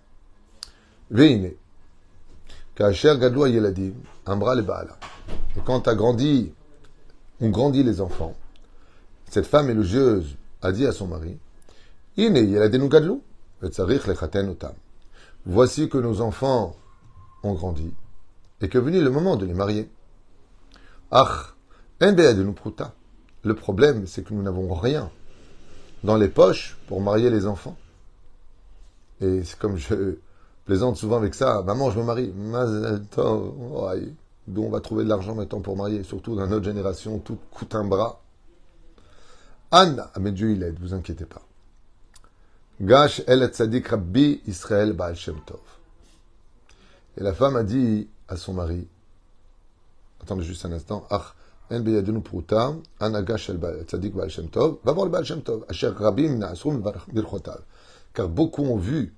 Veine, 1.10 1.50
Kacher 2.76 3.16
Gadloua 3.18 3.48
Yeladim, 3.48 3.94
Ambra 4.26 4.54
le 4.54 4.60
Baal. 4.60 4.88
Et 5.56 5.60
quand 5.64 5.88
a 5.88 5.94
grandi, 5.94 6.52
on 7.40 7.48
grandit 7.48 7.82
les 7.82 8.02
enfants, 8.02 8.36
cette 9.30 9.46
femme 9.46 9.70
élogieuse 9.70 10.36
a 10.60 10.72
dit 10.72 10.86
à 10.86 10.92
son 10.92 11.06
mari, 11.06 11.38
Voici 15.46 15.88
que 15.88 15.98
nos 15.98 16.20
enfants 16.20 16.76
ont 17.42 17.54
grandi 17.54 17.94
et 18.60 18.68
que 18.68 18.78
venu 18.78 19.02
le 19.02 19.10
moment 19.10 19.36
de 19.36 19.46
les 19.46 19.54
marier. 19.54 19.88
Ach, 21.10 21.54
Le 22.00 23.54
problème, 23.54 24.06
c'est 24.06 24.22
que 24.22 24.34
nous 24.34 24.42
n'avons 24.42 24.74
rien 24.74 25.10
dans 26.04 26.16
les 26.16 26.28
poches 26.28 26.76
pour 26.88 27.00
marier 27.00 27.30
les 27.30 27.46
enfants. 27.46 27.76
Et 29.22 29.44
c'est 29.44 29.58
comme 29.58 29.78
je 29.78 30.18
plaisante 30.66 30.96
souvent 30.96 31.16
avec 31.16 31.34
ça, 31.34 31.62
maman, 31.62 31.90
je 31.90 31.98
me 31.98 32.04
marie. 32.04 32.32
D'où 34.48 34.62
on 34.62 34.70
va 34.70 34.80
trouver 34.80 35.04
de 35.04 35.08
l'argent 35.08 35.34
maintenant 35.34 35.60
pour 35.60 35.76
marier, 35.76 36.04
surtout 36.04 36.36
dans 36.36 36.46
notre 36.46 36.64
génération, 36.64 37.18
tout 37.18 37.38
coûte 37.50 37.74
un 37.74 37.84
bras. 37.84 38.20
Anna, 39.72 40.10
ah, 40.14 40.20
mais 40.20 40.30
Dieu 40.30 40.52
il 40.52 40.62
aide, 40.62 40.78
vous 40.78 40.94
inquiétez 40.94 41.24
pas. 41.24 41.42
Gash 42.80 43.22
el 43.26 43.44
tzadik 43.48 43.88
Rabbi 43.88 44.42
Israël 44.46 44.92
Baal 44.92 45.16
Shem. 45.16 45.36
Et 47.16 47.22
la 47.22 47.32
femme 47.32 47.56
a 47.56 47.64
dit 47.64 48.06
à 48.28 48.36
son 48.36 48.52
mari, 48.52 48.86
attendez 50.22 50.44
juste 50.44 50.64
un 50.64 50.72
instant, 50.72 51.06
Ach, 51.10 51.34
en 51.70 52.20
pruta, 52.20 52.74
Anna 53.00 53.18
el 53.18 53.84
tzadik 53.84 54.14
Baal 54.14 54.30
Shem 54.30 54.48
Tov, 54.48 54.78
va 54.84 54.92
voir 54.92 55.06
le 55.06 55.10
Baal 55.10 55.24
Shem 55.24 55.42
Asher 55.68 55.88
Rabim 55.88 56.38
Naasrum 56.38 56.84
Birchotav. 57.12 57.62
Car 58.14 58.28
beaucoup 58.28 58.62
ont 58.62 58.76
vu 58.76 59.12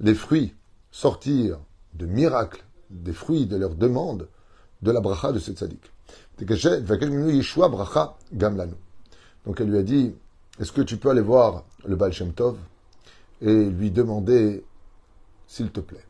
les 0.00 0.14
fruits 0.14 0.54
sortir 0.94 1.58
de 1.94 2.06
miracles, 2.06 2.62
des 2.88 3.12
fruits 3.12 3.46
de 3.46 3.56
leur 3.56 3.74
demande 3.74 4.28
de 4.80 4.92
la 4.92 5.00
bracha 5.00 5.32
de 5.32 5.40
ce 5.40 5.50
tzaddik. 5.50 5.90
Donc 9.44 9.60
elle 9.60 9.70
lui 9.70 9.78
a 9.78 9.82
dit, 9.82 10.14
est-ce 10.60 10.70
que 10.70 10.82
tu 10.82 10.96
peux 10.96 11.10
aller 11.10 11.20
voir 11.20 11.64
le 11.84 11.96
Baal 11.96 12.12
Shem 12.12 12.32
Tov 12.32 12.56
et 13.42 13.64
lui 13.64 13.90
demander, 13.90 14.64
s'il 15.48 15.70
te 15.70 15.80
plaît, 15.80 16.04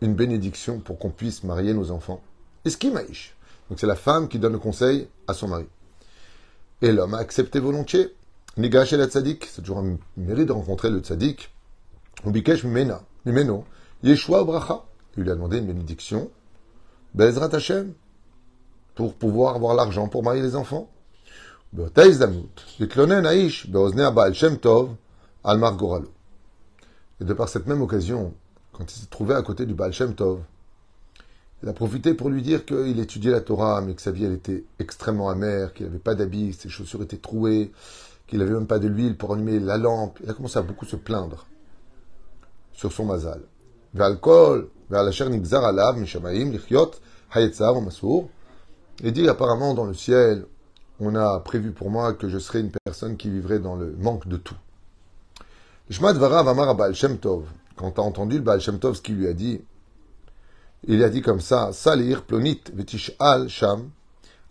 une 0.00 0.14
bénédiction 0.14 0.80
pour 0.80 0.98
qu'on 0.98 1.10
puisse 1.10 1.44
marier 1.44 1.72
nos 1.72 1.92
enfants 1.92 2.20
maïch 2.64 3.36
Donc 3.70 3.78
c'est 3.78 3.86
la 3.86 3.94
femme 3.94 4.26
qui 4.26 4.40
donne 4.40 4.54
le 4.54 4.58
conseil 4.58 5.06
à 5.28 5.34
son 5.34 5.46
mari. 5.46 5.66
Et 6.82 6.90
l'homme 6.90 7.14
a 7.14 7.18
accepté 7.18 7.60
volontiers. 7.60 8.12
Nigash 8.56 8.92
et 8.94 8.96
la 8.96 9.06
tzaddik, 9.06 9.46
c'est 9.46 9.62
toujours 9.62 9.78
un 9.78 9.96
mérite 10.16 10.48
de 10.48 10.52
rencontrer 10.52 10.90
le 10.90 10.98
tzaddik. 10.98 11.52
Ubikesh 12.26 12.64
mena, 12.64 13.00
yeshua 14.04 14.44
bracha. 14.44 14.84
Il 15.16 15.24
lui 15.24 15.30
a 15.30 15.34
demandé 15.34 15.58
une 15.58 15.66
bénédiction. 15.66 16.30
Bezrat 17.14 17.54
Hashem, 17.54 17.92
pour 18.94 19.14
pouvoir 19.14 19.56
avoir 19.56 19.74
l'argent 19.74 20.08
pour 20.08 20.22
marier 20.22 20.42
les 20.42 20.56
enfants. 20.56 20.90
Et 21.76 21.80
de 27.24 27.32
par 27.32 27.48
cette 27.48 27.66
même 27.66 27.82
occasion, 27.82 28.34
quand 28.72 28.92
il 28.92 28.96
s'est 28.96 29.06
trouvé 29.06 29.34
à 29.34 29.42
côté 29.42 29.66
du 29.66 29.74
Baal 29.74 29.92
Shem 29.92 30.14
Tov, 30.14 30.40
il 31.62 31.68
a 31.68 31.72
profité 31.72 32.14
pour 32.14 32.28
lui 32.28 32.42
dire 32.42 32.66
qu'il 32.66 32.98
étudiait 33.00 33.30
la 33.30 33.40
Torah, 33.40 33.80
mais 33.80 33.94
que 33.94 34.02
sa 34.02 34.10
vie 34.10 34.24
elle 34.24 34.34
était 34.34 34.64
extrêmement 34.78 35.30
amère, 35.30 35.72
qu'il 35.72 35.86
n'avait 35.86 35.98
pas 35.98 36.14
d'habits, 36.14 36.52
ses 36.52 36.68
chaussures 36.68 37.02
étaient 37.02 37.16
trouées, 37.16 37.72
qu'il 38.26 38.40
n'avait 38.40 38.52
même 38.52 38.66
pas 38.66 38.78
de 38.78 38.86
l'huile 38.86 39.16
pour 39.16 39.32
allumer 39.32 39.58
la 39.58 39.78
lampe. 39.78 40.18
Il 40.22 40.30
a 40.30 40.34
commencé 40.34 40.58
à 40.58 40.62
beaucoup 40.62 40.84
se 40.84 40.96
plaindre 40.96 41.46
sur 42.72 42.92
son 42.92 43.06
mazal. 43.06 43.40
Et 49.02 49.10
dit 49.12 49.28
apparemment 49.28 49.74
dans 49.74 49.84
le 49.84 49.94
ciel, 49.94 50.46
on 50.98 51.14
a 51.14 51.38
prévu 51.40 51.70
pour 51.70 51.90
moi 51.90 52.12
que 52.14 52.28
je 52.28 52.38
serai 52.38 52.60
une 52.60 52.72
personne 52.84 53.16
qui 53.16 53.30
vivrait 53.30 53.60
dans 53.60 53.76
le 53.76 53.94
manque 53.98 54.26
de 54.26 54.36
tout. 54.36 54.56
Quand 57.76 57.98
as 57.98 58.02
entendu 58.02 58.36
le 58.36 58.42
Baal 58.42 58.60
Shem 58.60 58.78
Tov 58.78 58.94
ce 58.96 59.02
qu'il 59.02 59.16
lui 59.16 59.28
a 59.28 59.32
dit, 59.32 59.60
il 60.86 61.02
a 61.02 61.08
dit 61.08 61.22
comme 61.22 61.40
ça, 61.40 61.72
Salir 61.72 62.22
plonit 62.22 62.60
vetish 62.72 63.14
al 63.18 63.48
sham 63.48 63.90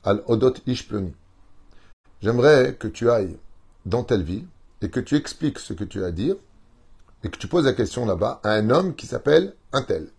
al 0.04 0.24
odot 0.28 0.56
ish 0.66 0.88
ploni. 0.88 1.14
J'aimerais 2.22 2.76
que 2.76 2.88
tu 2.88 3.10
ailles 3.10 3.38
dans 3.86 4.04
telle 4.04 4.24
ville 4.24 4.46
et 4.82 4.90
que 4.90 5.00
tu 5.00 5.16
expliques 5.16 5.60
ce 5.60 5.74
que 5.74 5.84
tu 5.84 6.04
as 6.04 6.08
à 6.08 6.12
dire 6.12 6.36
et 7.24 7.30
que 7.30 7.38
tu 7.38 7.48
poses 7.48 7.66
la 7.66 7.74
question 7.74 8.06
là-bas 8.06 8.40
à 8.44 8.52
un 8.52 8.70
homme 8.70 8.96
qui 8.96 9.08
s'appelle 9.08 9.56
un 9.72 9.82
tel. 9.82 10.10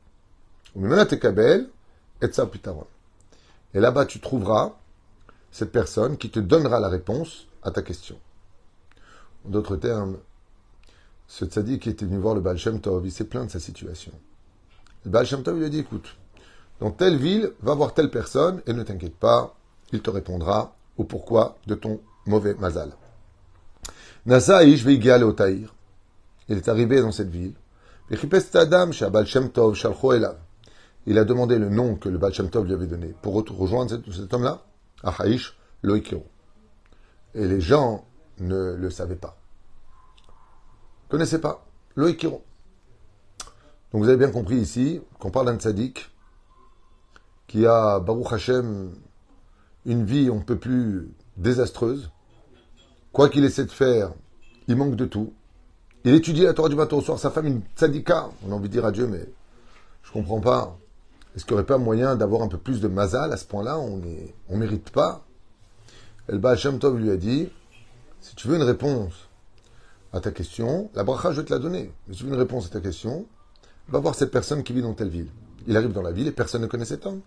et 3.74 3.80
là-bas, 3.80 4.06
tu 4.06 4.20
trouveras 4.20 4.72
cette 5.50 5.72
personne 5.72 6.16
qui 6.16 6.30
te 6.30 6.40
donnera 6.40 6.80
la 6.80 6.88
réponse 6.88 7.46
à 7.62 7.70
ta 7.70 7.82
question. 7.82 8.18
En 9.46 9.50
d'autres 9.50 9.76
termes, 9.76 10.16
ce 11.26 11.44
tzaddik 11.44 11.82
qui 11.82 11.90
était 11.90 12.06
venu 12.06 12.18
voir 12.18 12.34
le 12.34 12.40
Baal 12.40 12.56
Shem 12.56 12.80
Tov, 12.80 13.06
il 13.06 13.12
s'est 13.12 13.24
plaint 13.24 13.46
de 13.46 13.52
sa 13.52 13.60
situation. 13.60 14.12
Le 15.04 15.10
Baal 15.10 15.26
Shem 15.26 15.42
Tov 15.42 15.58
lui 15.58 15.64
a 15.64 15.68
dit, 15.68 15.80
écoute, 15.80 16.16
dans 16.80 16.90
telle 16.90 17.16
ville, 17.16 17.52
va 17.62 17.74
voir 17.74 17.94
telle 17.94 18.10
personne 18.10 18.62
et 18.66 18.72
ne 18.72 18.82
t'inquiète 18.82 19.16
pas, 19.16 19.54
il 19.92 20.02
te 20.02 20.10
répondra 20.10 20.74
au 20.96 21.04
pourquoi 21.04 21.56
de 21.66 21.74
ton 21.74 22.00
mauvais 22.26 22.54
mazal. 22.54 22.92
Nasaï, 24.26 24.74
vais 24.76 25.22
au 25.22 25.32
Taïr. 25.32 25.74
Il 26.48 26.56
est 26.56 26.68
arrivé 26.68 27.00
dans 27.00 27.12
cette 27.12 27.30
ville. 27.30 27.54
Il 31.06 31.18
a 31.18 31.24
demandé 31.24 31.58
le 31.58 31.68
nom 31.68 31.96
que 31.96 32.08
le 32.08 32.18
Baal 32.18 32.32
Tov 32.32 32.66
lui 32.66 32.74
avait 32.74 32.86
donné 32.86 33.14
pour 33.22 33.34
rejoindre 33.34 33.98
cet, 34.12 34.34
homme-là, 34.34 34.62
Ahaïsh 35.02 35.56
Loikiro. 35.82 36.26
Et 37.34 37.46
les 37.46 37.60
gens 37.60 38.04
ne 38.38 38.74
le 38.74 38.90
savaient 38.90 39.16
pas. 39.16 39.36
Connaissaient 41.08 41.40
pas. 41.40 41.66
Loikiro. 41.96 42.42
Donc 43.92 44.02
vous 44.02 44.08
avez 44.08 44.18
bien 44.18 44.30
compris 44.30 44.56
ici 44.56 45.00
qu'on 45.18 45.30
parle 45.30 45.46
d'un 45.46 45.56
tzaddik 45.56 46.10
qui 47.46 47.66
a, 47.66 48.00
Baruch 48.00 48.32
Hashem, 48.32 48.92
une 49.86 50.04
vie 50.04 50.30
on 50.30 50.38
ne 50.38 50.42
peut 50.42 50.58
plus 50.58 51.10
désastreuse. 51.36 52.10
Quoi 53.12 53.28
qu'il 53.28 53.44
essaie 53.44 53.64
de 53.64 53.70
faire, 53.70 54.12
il 54.66 54.76
manque 54.76 54.96
de 54.96 55.04
tout. 55.04 55.32
Il 56.04 56.14
étudie 56.14 56.42
la 56.42 56.52
Torah 56.52 56.68
du 56.68 56.76
matin 56.76 56.96
au 56.96 57.00
soir. 57.00 57.18
Sa 57.18 57.30
femme, 57.30 57.46
une 57.46 57.62
tzadika. 57.76 58.28
On 58.46 58.52
a 58.52 58.54
envie 58.54 58.68
de 58.68 58.72
dire 58.72 58.84
à 58.84 58.92
Dieu, 58.92 59.06
mais 59.06 59.26
je 60.02 60.12
comprends 60.12 60.40
pas. 60.40 60.76
Est-ce 61.34 61.44
qu'il 61.44 61.54
n'y 61.54 61.60
aurait 61.60 61.66
pas 61.66 61.78
moyen 61.78 62.14
d'avoir 62.14 62.42
un 62.42 62.48
peu 62.48 62.58
plus 62.58 62.80
de 62.80 62.88
mazal 62.88 63.32
à 63.32 63.36
ce 63.36 63.46
point-là? 63.46 63.78
On 63.78 63.96
ne 63.96 64.14
on 64.48 64.56
mérite 64.56 64.90
pas. 64.90 65.24
El 66.28 66.38
Baal 66.38 66.58
Shem 66.58 66.78
Tov 66.78 66.98
lui 66.98 67.10
a 67.10 67.16
dit 67.16 67.48
si 68.20 68.34
tu 68.36 68.48
veux 68.48 68.56
une 68.56 68.62
réponse 68.62 69.12
à 70.14 70.20
ta 70.20 70.30
question, 70.30 70.90
la 70.94 71.04
bracha, 71.04 71.32
je 71.32 71.40
vais 71.40 71.46
te 71.46 71.52
la 71.52 71.58
donner. 71.58 71.90
Mais 72.06 72.14
si 72.14 72.20
tu 72.20 72.24
veux 72.24 72.32
une 72.32 72.38
réponse 72.38 72.66
à 72.66 72.68
ta 72.68 72.80
question, 72.80 73.26
va 73.88 73.98
voir 73.98 74.14
cette 74.14 74.30
personne 74.30 74.62
qui 74.62 74.72
vit 74.72 74.80
dans 74.80 74.94
telle 74.94 75.10
ville. 75.10 75.28
Il 75.66 75.76
arrive 75.76 75.92
dans 75.92 76.02
la 76.02 76.12
ville 76.12 76.26
et 76.26 76.32
personne 76.32 76.62
ne 76.62 76.66
connaît 76.66 76.84
cet 76.84 77.04
homme. 77.04 77.20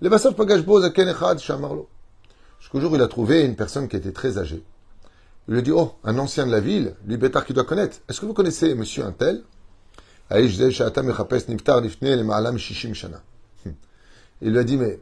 Les 0.00 0.08
Basaf 0.08 0.34
Pagashboz 0.34 0.84
à 0.84 0.90
Kenechad 0.90 1.38
Shamarlo. 1.38 1.88
Jusqu'au 2.60 2.80
jour 2.80 2.94
il 2.94 3.02
a 3.02 3.08
trouvé 3.08 3.44
une 3.44 3.56
personne 3.56 3.88
qui 3.88 3.96
était 3.96 4.12
très 4.12 4.38
âgée. 4.38 4.62
Il 5.48 5.54
lui 5.54 5.62
dit 5.62 5.72
Oh, 5.72 5.94
un 6.04 6.18
ancien 6.18 6.46
de 6.46 6.52
la 6.52 6.60
ville, 6.60 6.94
lui 7.06 7.16
bêtard 7.16 7.44
qui 7.44 7.52
doit 7.52 7.64
connaître. 7.64 7.98
Est-ce 8.08 8.20
que 8.20 8.26
vous 8.26 8.34
connaissez 8.34 8.74
monsieur 8.74 9.04
un 9.04 9.12
tel? 9.12 9.42
Il 14.40 14.52
lui 14.52 14.58
a 14.58 14.64
dit, 14.64 14.76
mais 14.76 15.00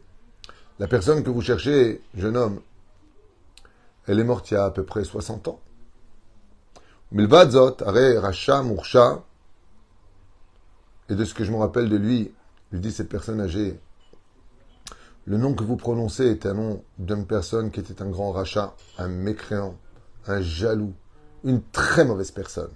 la 0.79 0.89
personne 0.89 1.23
que 1.23 1.31
vous 1.31 1.41
cherchez, 1.41 2.03
jeune 2.17 2.37
homme, 2.37 2.61
elle 4.07 4.19
est 4.19 4.25
morte 4.25 4.51
il 4.51 4.55
y 4.55 4.57
a 4.57 4.65
à 4.65 4.71
peu 4.71 4.83
près 4.85 5.05
60 5.05 5.49
ans. 5.49 5.61
Milvadzot, 7.13 7.83
Are, 7.83 8.23
Racha, 8.23 8.63
Moursha, 8.63 9.23
et 11.09 11.15
de 11.15 11.25
ce 11.25 11.35
que 11.35 11.45
je 11.45 11.53
me 11.53 11.59
rappelle 11.59 11.89
de 11.89 11.97
lui, 11.97 12.33
lui 12.73 12.81
dit 12.81 12.93
cette 12.93 13.09
personne 13.09 13.41
âgée, 13.41 13.79
le 15.27 15.37
nom 15.37 15.55
que 15.55 15.65
vous 15.65 15.77
prononcez 15.77 16.27
est 16.27 16.47
un 16.47 16.55
nom 16.55 16.83
d'une 16.99 17.27
personne 17.27 17.71
qui 17.71 17.81
était 17.81 18.03
un 18.03 18.09
grand 18.09 18.33
rachat, 18.33 18.75
un 18.99 19.09
mécréant, 19.09 19.77
un 20.27 20.41
jaloux, 20.41 20.93
une 21.45 21.63
très 21.63 22.05
mauvaise 22.05 22.31
personne. 22.31 22.71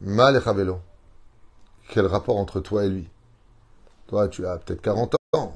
Mal 0.00 0.36
et 0.36 0.40
Quel 1.88 2.06
rapport 2.06 2.36
entre 2.36 2.60
toi 2.60 2.84
et 2.84 2.88
lui? 2.88 3.08
Toi, 4.06 4.28
tu 4.28 4.46
as 4.46 4.58
peut-être 4.58 4.80
40 4.80 5.16
ans. 5.34 5.54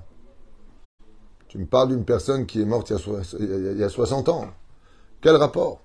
Tu 1.49 1.59
me 1.59 1.66
parles 1.66 1.88
d'une 1.88 2.04
personne 2.04 2.47
qui 2.47 2.61
est 2.61 2.64
morte 2.64 2.90
il 2.90 3.78
y 3.78 3.85
a 3.85 3.88
60 3.88 4.28
ans. 4.28 4.47
Quel 5.21 5.37
rapport? 5.37 5.81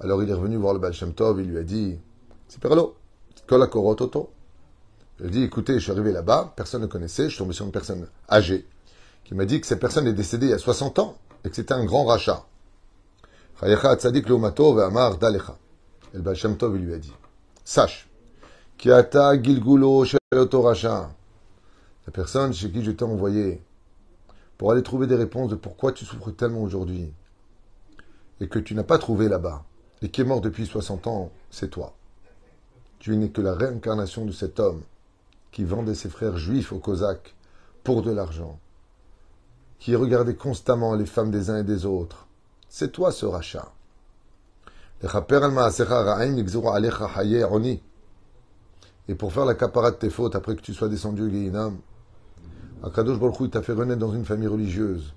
Alors 0.00 0.22
il 0.22 0.30
est 0.30 0.34
revenu 0.34 0.56
voir 0.56 0.74
le 0.74 0.80
Baal 0.80 0.92
il 0.94 1.50
lui 1.50 1.58
a 1.58 1.62
dit 1.62 1.98
C'est 2.48 2.60
Perlo, 2.60 2.96
Kolakorot 3.46 3.94
Toto. 3.94 4.30
Il 5.20 5.26
a 5.26 5.28
dit 5.28 5.42
Écoutez, 5.42 5.74
je 5.74 5.78
suis 5.80 5.92
arrivé 5.92 6.12
là-bas, 6.12 6.52
personne 6.56 6.82
ne 6.82 6.86
connaissait, 6.86 7.24
je 7.24 7.28
suis 7.30 7.38
tombé 7.38 7.54
sur 7.54 7.64
une 7.64 7.72
personne 7.72 8.08
âgée 8.30 8.66
qui 9.24 9.34
m'a 9.34 9.46
dit 9.46 9.60
que 9.60 9.66
cette 9.66 9.80
personne 9.80 10.06
est 10.06 10.12
décédée 10.12 10.46
il 10.46 10.50
y 10.50 10.54
a 10.54 10.58
60 10.58 10.98
ans 10.98 11.16
et 11.44 11.50
que 11.50 11.56
c'était 11.56 11.74
un 11.74 11.84
grand 11.84 12.04
rachat. 12.04 12.44
Chayecha 13.60 13.96
Tzadik 13.96 14.26
Dalecha. 14.26 15.56
Tov 16.58 16.76
lui 16.76 16.94
a 16.94 16.98
dit 16.98 17.12
Sache 17.64 18.08
Kiata 18.78 19.42
Gilgulo 19.42 20.04
La 20.32 21.08
personne 22.12 22.52
chez 22.52 22.70
qui 22.70 22.84
je 22.84 22.92
t'ai 22.92 23.04
envoyé 23.04 23.62
pour 24.58 24.70
aller 24.70 24.82
trouver 24.82 25.06
des 25.06 25.16
réponses 25.16 25.50
de 25.50 25.56
pourquoi 25.56 25.92
tu 25.92 26.04
souffres 26.04 26.30
tellement 26.30 26.62
aujourd'hui 26.62 27.12
et 28.40 28.48
que 28.48 28.58
tu 28.58 28.74
n'as 28.74 28.84
pas 28.84 28.98
trouvé 28.98 29.28
là-bas 29.28 29.64
et 30.02 30.10
qui 30.10 30.20
est 30.20 30.24
mort 30.24 30.40
depuis 30.40 30.66
60 30.66 31.06
ans, 31.06 31.30
c'est 31.50 31.70
toi. 31.70 31.94
Tu 32.98 33.16
n'es 33.16 33.30
que 33.30 33.40
la 33.40 33.54
réincarnation 33.54 34.24
de 34.24 34.32
cet 34.32 34.60
homme 34.60 34.82
qui 35.50 35.64
vendait 35.64 35.94
ses 35.94 36.08
frères 36.10 36.36
juifs 36.36 36.72
aux 36.72 36.78
Cosaques 36.78 37.34
pour 37.82 38.02
de 38.02 38.10
l'argent 38.10 38.58
qui 39.84 39.94
regardait 39.96 40.34
constamment 40.34 40.94
les 40.94 41.04
femmes 41.04 41.30
des 41.30 41.50
uns 41.50 41.58
et 41.58 41.62
des 41.62 41.84
autres. 41.84 42.26
C'est 42.70 42.90
toi 42.90 43.12
ce 43.12 43.26
rachat. 43.26 43.70
Et 45.02 45.08
pour 49.14 49.30
faire 49.30 49.44
la 49.44 49.54
capara 49.54 49.90
de 49.90 49.96
tes 49.96 50.08
fautes 50.08 50.36
après 50.36 50.56
que 50.56 50.62
tu 50.62 50.72
sois 50.72 50.88
descendu 50.88 51.24
au 51.24 51.28
Guéhinam, 51.28 51.76
Akadosh 52.82 53.18
t'a 53.50 53.60
fait 53.60 53.74
renaître 53.74 53.98
dans 53.98 54.14
une 54.14 54.24
famille 54.24 54.48
religieuse. 54.48 55.12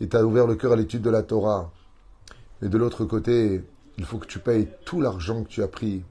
Il 0.00 0.08
t'a 0.08 0.24
ouvert 0.24 0.46
le 0.46 0.54
cœur 0.54 0.72
à 0.72 0.76
l'étude 0.76 1.02
de 1.02 1.10
la 1.10 1.22
Torah. 1.22 1.70
Mais 2.62 2.70
de 2.70 2.78
l'autre 2.78 3.04
côté, 3.04 3.62
il 3.98 4.06
faut 4.06 4.16
que 4.16 4.26
tu 4.26 4.38
payes 4.38 4.68
tout 4.86 5.02
l'argent 5.02 5.44
que 5.44 5.50
tu 5.50 5.62
as 5.62 5.68
pris, 5.68 6.02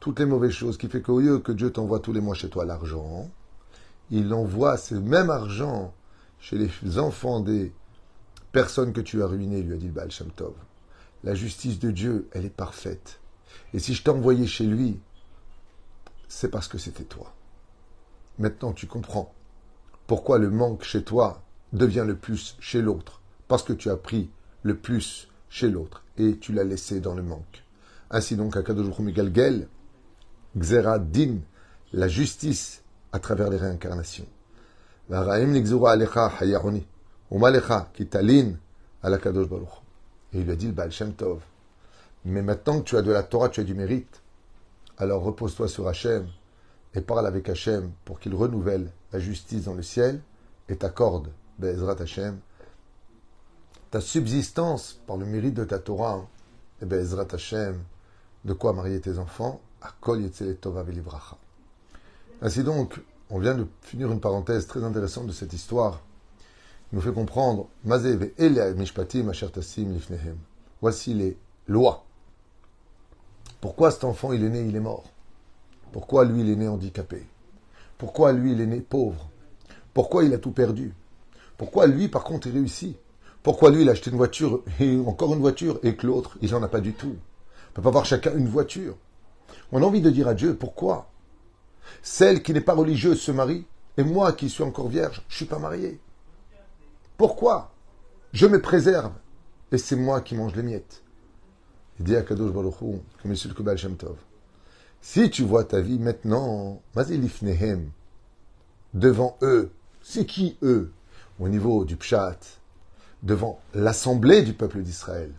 toutes 0.00 0.18
les 0.18 0.26
mauvaises 0.26 0.50
choses, 0.50 0.76
qui 0.76 0.88
fait 0.88 1.00
qu'au 1.00 1.20
lieu 1.20 1.38
que 1.38 1.52
Dieu 1.52 1.70
t'envoie 1.70 2.00
tous 2.00 2.12
les 2.12 2.20
mois 2.20 2.34
chez 2.34 2.50
toi 2.50 2.66
l'argent, 2.66 3.30
il 4.10 4.34
envoie 4.34 4.76
ce 4.76 4.94
même 4.94 5.30
argent 5.30 5.94
chez 6.40 6.58
les 6.58 6.98
enfants 6.98 7.40
des 7.40 7.72
personnes 8.52 8.92
que 8.92 9.00
tu 9.00 9.22
as 9.22 9.26
ruinées, 9.26 9.62
lui 9.62 9.74
a 9.74 9.76
dit 9.76 9.86
le 9.86 9.92
Baal. 9.92 10.10
La 11.22 11.34
justice 11.34 11.78
de 11.78 11.90
Dieu, 11.90 12.28
elle 12.32 12.46
est 12.46 12.50
parfaite. 12.50 13.20
Et 13.74 13.78
si 13.78 13.94
je 13.94 14.08
envoyé 14.10 14.46
chez 14.46 14.64
lui, 14.64 14.98
c'est 16.28 16.50
parce 16.50 16.68
que 16.68 16.78
c'était 16.78 17.04
toi. 17.04 17.34
Maintenant, 18.38 18.72
tu 18.72 18.86
comprends 18.86 19.34
pourquoi 20.06 20.38
le 20.38 20.50
manque 20.50 20.82
chez 20.82 21.04
toi 21.04 21.42
devient 21.72 22.04
le 22.06 22.16
plus 22.16 22.56
chez 22.58 22.80
l'autre. 22.80 23.20
Parce 23.48 23.62
que 23.62 23.72
tu 23.72 23.90
as 23.90 23.96
pris 23.96 24.30
le 24.62 24.76
plus 24.76 25.28
chez 25.48 25.68
l'autre 25.68 26.04
et 26.16 26.38
tu 26.38 26.52
l'as 26.52 26.64
laissé 26.64 27.00
dans 27.00 27.14
le 27.14 27.22
manque. 27.22 27.64
Ainsi 28.10 28.36
donc, 28.36 28.56
à 28.56 28.62
Kadosh 28.62 29.00
Galgel, 29.00 29.68
Xera 30.56 30.98
Din, 30.98 31.38
la 31.92 32.08
justice 32.08 32.82
à 33.12 33.18
travers 33.18 33.50
les 33.50 33.56
réincarnations. 33.56 34.26
Et 35.12 35.14
il 40.32 40.44
lui 40.44 40.52
a 40.52 40.56
dit 40.56 40.66
le 40.66 40.72
Baal 40.72 40.92
Shem 40.92 41.14
Tov. 41.14 41.40
Mais 42.24 42.42
maintenant 42.42 42.78
que 42.78 42.84
tu 42.84 42.96
as 42.96 43.02
de 43.02 43.10
la 43.10 43.24
Torah, 43.24 43.48
tu 43.48 43.58
as 43.60 43.64
du 43.64 43.74
mérite. 43.74 44.22
Alors 44.98 45.22
repose-toi 45.22 45.66
sur 45.66 45.88
Hachem 45.88 46.28
et 46.94 47.00
parle 47.00 47.26
avec 47.26 47.48
Hachem 47.48 47.90
pour 48.04 48.20
qu'il 48.20 48.36
renouvelle 48.36 48.92
la 49.12 49.18
justice 49.18 49.64
dans 49.64 49.74
le 49.74 49.82
ciel 49.82 50.20
et 50.68 50.76
t'accorde, 50.76 51.32
Bezrat 51.58 52.00
Hachem, 52.00 52.38
ta 53.90 54.00
subsistance 54.00 55.00
par 55.08 55.16
le 55.16 55.26
mérite 55.26 55.54
de 55.54 55.64
ta 55.64 55.80
Torah 55.80 56.24
et 56.80 56.86
Bezrat 56.86 57.26
Hachem, 57.32 57.82
de 58.44 58.52
quoi 58.52 58.72
marier 58.72 59.00
tes 59.00 59.18
enfants, 59.18 59.60
à 59.82 59.88
Kol 60.00 60.30
Tova 60.60 60.84
Velivracha. 60.84 61.36
Ainsi 62.42 62.62
donc, 62.62 63.00
on 63.30 63.38
vient 63.38 63.54
de 63.54 63.66
finir 63.82 64.10
une 64.10 64.20
parenthèse 64.20 64.66
très 64.66 64.82
intéressante 64.82 65.26
de 65.26 65.32
cette 65.32 65.52
histoire. 65.52 66.00
Il 66.92 66.96
nous 66.96 67.00
fait 67.00 67.12
comprendre 67.12 67.68
Voici 70.82 71.14
les 71.14 71.38
lois. 71.68 72.04
Pourquoi 73.60 73.90
cet 73.92 74.04
enfant 74.04 74.32
il 74.32 74.42
est 74.42 74.48
né, 74.48 74.66
il 74.66 74.74
est 74.74 74.80
mort? 74.80 75.04
Pourquoi 75.92 76.24
lui 76.24 76.40
il 76.40 76.50
est 76.50 76.56
né 76.56 76.66
handicapé? 76.66 77.24
Pourquoi 77.98 78.32
lui 78.32 78.52
il 78.52 78.60
est 78.60 78.66
né 78.66 78.80
pauvre? 78.80 79.30
Pourquoi 79.94 80.24
il 80.24 80.34
a 80.34 80.38
tout 80.38 80.50
perdu? 80.50 80.94
Pourquoi 81.56 81.86
lui 81.86 82.08
par 82.08 82.24
contre 82.24 82.48
il 82.48 82.54
réussit? 82.54 82.96
Pourquoi 83.42 83.70
lui 83.70 83.82
il 83.82 83.88
a 83.88 83.92
acheté 83.92 84.10
une 84.10 84.16
voiture 84.16 84.62
et 84.80 84.98
encore 84.98 85.34
une 85.34 85.40
voiture 85.40 85.78
et 85.82 85.94
que 85.94 86.06
l'autre 86.06 86.36
il 86.42 86.50
n'en 86.50 86.62
a 86.62 86.68
pas 86.68 86.80
du 86.80 86.94
tout? 86.94 87.16
On 87.70 87.74
peut 87.74 87.82
pas 87.82 87.90
avoir 87.90 88.06
chacun 88.06 88.34
une 88.34 88.48
voiture. 88.48 88.96
On 89.70 89.82
a 89.82 89.86
envie 89.86 90.00
de 90.00 90.10
dire 90.10 90.26
à 90.26 90.34
Dieu 90.34 90.56
pourquoi 90.56 91.09
celle 92.02 92.42
qui 92.42 92.52
n'est 92.52 92.60
pas 92.60 92.74
religieuse 92.74 93.20
se 93.20 93.32
marie, 93.32 93.66
et 93.96 94.02
moi 94.02 94.32
qui 94.32 94.48
suis 94.48 94.62
encore 94.62 94.88
vierge, 94.88 95.22
je 95.28 95.34
ne 95.34 95.36
suis 95.36 95.44
pas 95.46 95.58
marié. 95.58 96.00
Pourquoi 97.16 97.72
Je 98.32 98.46
me 98.46 98.60
préserve, 98.60 99.12
et 99.72 99.78
c'est 99.78 99.96
moi 99.96 100.20
qui 100.20 100.34
mange 100.34 100.54
les 100.54 100.62
miettes. 100.62 101.02
Dit 101.98 102.16
à 102.16 102.20
le 102.20 102.70
si 105.02 105.30
tu 105.30 105.42
vois 105.44 105.64
ta 105.64 105.80
vie 105.80 105.98
maintenant, 105.98 106.82
devant 108.94 109.36
eux, 109.42 109.70
c'est 110.02 110.26
qui 110.26 110.56
eux? 110.62 110.92
Au 111.38 111.48
niveau 111.48 111.84
du 111.84 111.96
Pshat, 111.96 112.38
devant 113.22 113.60
l'assemblée 113.74 114.42
du 114.42 114.52
peuple 114.52 114.82
d'Israël, 114.82 115.32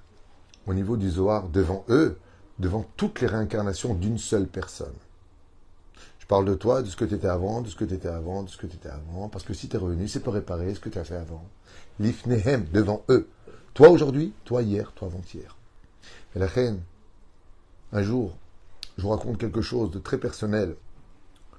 au 0.65 0.73
niveau 0.73 0.97
du 0.97 1.09
Zohar, 1.09 1.47
devant 1.49 1.85
eux, 1.89 2.17
devant 2.59 2.85
toutes 2.97 3.21
les 3.21 3.27
réincarnations 3.27 3.93
d'une 3.93 4.17
seule 4.17 4.47
personne 4.47 4.93
parle 6.31 6.45
de 6.45 6.55
toi, 6.55 6.81
de 6.81 6.87
ce 6.87 6.95
que 6.95 7.03
tu 7.03 7.15
étais 7.15 7.27
avant, 7.27 7.59
de 7.59 7.67
ce 7.67 7.75
que 7.75 7.83
tu 7.83 7.93
étais 7.93 8.07
avant, 8.07 8.43
de 8.43 8.49
ce 8.49 8.55
que 8.55 8.65
tu 8.65 8.77
étais 8.77 8.87
avant, 8.87 9.27
parce 9.27 9.43
que 9.43 9.53
si 9.53 9.67
tu 9.67 9.75
es 9.75 9.79
revenu, 9.79 10.07
c'est 10.07 10.21
pour 10.21 10.33
réparer 10.33 10.73
ce 10.73 10.79
que 10.79 10.87
tu 10.87 10.97
as 10.97 11.03
fait 11.03 11.17
avant. 11.17 11.43
L'ifnehem, 11.99 12.65
devant 12.71 13.03
eux. 13.09 13.27
Toi 13.73 13.89
aujourd'hui, 13.89 14.31
toi 14.45 14.61
hier, 14.61 14.93
toi 14.93 15.09
avant-hier. 15.09 15.57
Et 16.33 16.39
la 16.39 16.47
reine, 16.47 16.79
un 17.91 18.01
jour, 18.01 18.37
je 18.97 19.01
vous 19.01 19.09
raconte 19.09 19.39
quelque 19.39 19.61
chose 19.61 19.91
de 19.91 19.99
très 19.99 20.17
personnel, 20.17 20.77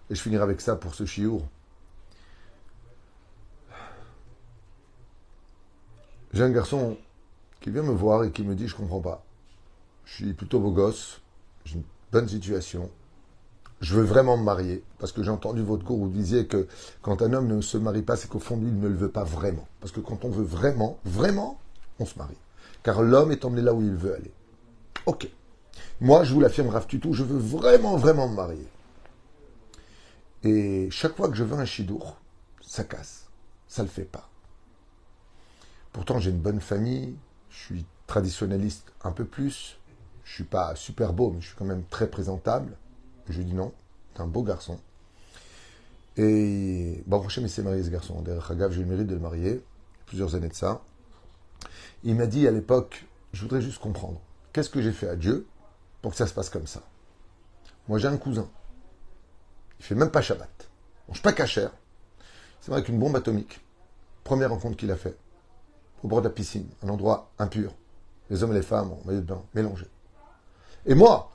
et 0.08 0.14
je 0.14 0.22
finirai 0.22 0.42
avec 0.42 0.62
ça 0.62 0.74
pour 0.74 0.94
ce 0.94 1.04
chiour. 1.04 1.46
J'ai 6.32 6.44
un 6.44 6.50
garçon 6.50 6.96
qui 7.61 7.70
vient 7.70 7.82
me 7.82 7.92
voir 7.92 8.24
et 8.24 8.32
qui 8.32 8.42
me 8.42 8.54
dit 8.54 8.68
Je 8.68 8.74
comprends 8.74 9.02
pas. 9.02 9.22
Je 10.06 10.14
suis 10.14 10.32
plutôt 10.32 10.61
beau 10.61 10.70
gosse, 10.70 11.20
j'ai 11.66 11.74
une 11.74 11.85
bonne 12.11 12.26
situation, 12.26 12.90
je 13.82 13.96
veux 13.96 14.04
vraiment 14.04 14.36
me 14.36 14.44
marier, 14.44 14.84
parce 14.98 15.10
que 15.10 15.22
j'ai 15.22 15.30
entendu 15.30 15.60
votre 15.60 15.84
cours 15.84 15.98
où 15.98 16.04
vous 16.04 16.10
disiez 16.10 16.46
que 16.46 16.68
quand 17.02 17.20
un 17.20 17.32
homme 17.32 17.48
ne 17.48 17.60
se 17.60 17.76
marie 17.76 18.02
pas, 18.02 18.16
c'est 18.16 18.28
qu'au 18.28 18.38
fond 18.38 18.56
il 18.62 18.78
ne 18.78 18.88
le 18.88 18.94
veut 18.94 19.10
pas 19.10 19.24
vraiment. 19.24 19.66
Parce 19.80 19.92
que 19.92 20.00
quand 20.00 20.24
on 20.24 20.30
veut 20.30 20.44
vraiment, 20.44 20.98
vraiment, 21.04 21.58
on 21.98 22.06
se 22.06 22.16
marie. 22.16 22.38
Car 22.84 23.02
l'homme 23.02 23.32
est 23.32 23.44
emmené 23.44 23.60
là 23.60 23.74
où 23.74 23.82
il 23.82 23.94
veut 23.94 24.14
aller. 24.14 24.32
Ok. 25.06 25.28
Moi, 26.00 26.22
je 26.22 26.32
vous 26.32 26.40
l'affirme, 26.40 26.68
Rav 26.68 26.86
tout, 26.86 27.12
je 27.12 27.24
veux 27.24 27.38
vraiment, 27.38 27.96
vraiment 27.96 28.28
me 28.28 28.36
marier. 28.36 28.68
Et 30.44 30.88
chaque 30.90 31.16
fois 31.16 31.28
que 31.28 31.34
je 31.34 31.44
veux 31.44 31.58
un 31.58 31.64
chidour, 31.64 32.16
ça 32.60 32.84
casse. 32.84 33.26
Ça 33.66 33.82
ne 33.82 33.88
le 33.88 33.92
fait 33.92 34.04
pas. 34.04 34.28
Pourtant, 35.92 36.20
j'ai 36.20 36.30
une 36.30 36.40
bonne 36.40 36.60
famille, 36.60 37.16
je 37.50 37.58
suis 37.58 37.86
traditionnaliste 38.06 38.92
un 39.02 39.10
peu 39.10 39.24
plus, 39.24 39.76
je 40.24 40.34
suis 40.34 40.44
pas 40.44 40.74
super 40.76 41.12
beau, 41.12 41.32
mais 41.32 41.40
je 41.40 41.48
suis 41.48 41.56
quand 41.56 41.64
même 41.64 41.84
très 41.90 42.08
présentable. 42.08 42.76
Je 43.28 43.38
lui 43.38 43.44
dis 43.44 43.54
non, 43.54 43.72
t'es 44.14 44.20
un 44.20 44.26
beau 44.26 44.42
garçon. 44.42 44.78
Et 46.16 47.02
bon, 47.06 47.26
il 47.28 47.48
s'est 47.48 47.62
marié 47.62 47.82
ce 47.82 47.90
garçon. 47.90 48.20
Derrière 48.22 48.50
Hagav, 48.50 48.72
j'ai 48.72 48.80
eu 48.80 48.85
le 48.85 48.90
mérite 48.90 49.06
de 49.06 49.14
le 49.14 49.20
marier, 49.20 49.64
plusieurs 50.06 50.35
années 50.35 50.48
de 50.48 50.54
ça. 50.54 50.82
Il 52.04 52.16
m'a 52.16 52.26
dit 52.26 52.46
à 52.46 52.50
l'époque, 52.50 53.06
je 53.32 53.42
voudrais 53.42 53.62
juste 53.62 53.78
comprendre, 53.78 54.20
qu'est-ce 54.52 54.68
que 54.68 54.82
j'ai 54.82 54.92
fait 54.92 55.08
à 55.08 55.16
Dieu 55.16 55.46
pour 56.02 56.11
que 56.11 56.16
ça 56.16 56.26
se 56.26 56.35
passe 56.35 56.50
comme 56.50 56.66
ça? 56.66 56.82
Moi, 57.88 57.98
j'ai 57.98 58.08
un 58.08 58.16
cousin. 58.16 58.48
Il 59.78 59.85
fait 59.85 59.94
même 59.94 60.11
pas 60.11 60.22
Shabbat. 60.22 60.68
Il 61.08 61.12
mange 61.12 61.22
pas 61.22 61.32
cachère. 61.32 61.72
C'est 62.61 62.70
vrai 62.70 62.82
qu'une 62.82 62.98
bombe 62.98 63.16
atomique. 63.16 63.61
Première 64.22 64.50
rencontre 64.50 64.76
qu'il 64.76 64.90
a 64.90 64.96
fait. 64.96 65.16
Au 66.02 66.08
bord 66.08 66.20
de 66.20 66.28
la 66.28 66.35
piscine, 66.35 66.68
un 66.85 66.88
endroit 66.88 67.30
impur. 67.38 67.74
Les 68.30 68.42
hommes 68.42 68.52
et 68.52 68.56
les 68.56 68.62
femmes 68.62 68.92
en 68.92 69.00
maillot 69.04 69.20
de 69.20 69.26
bain, 69.26 69.42
mélangés. 69.54 69.88
Et 70.87 70.94
moi, 70.94 71.32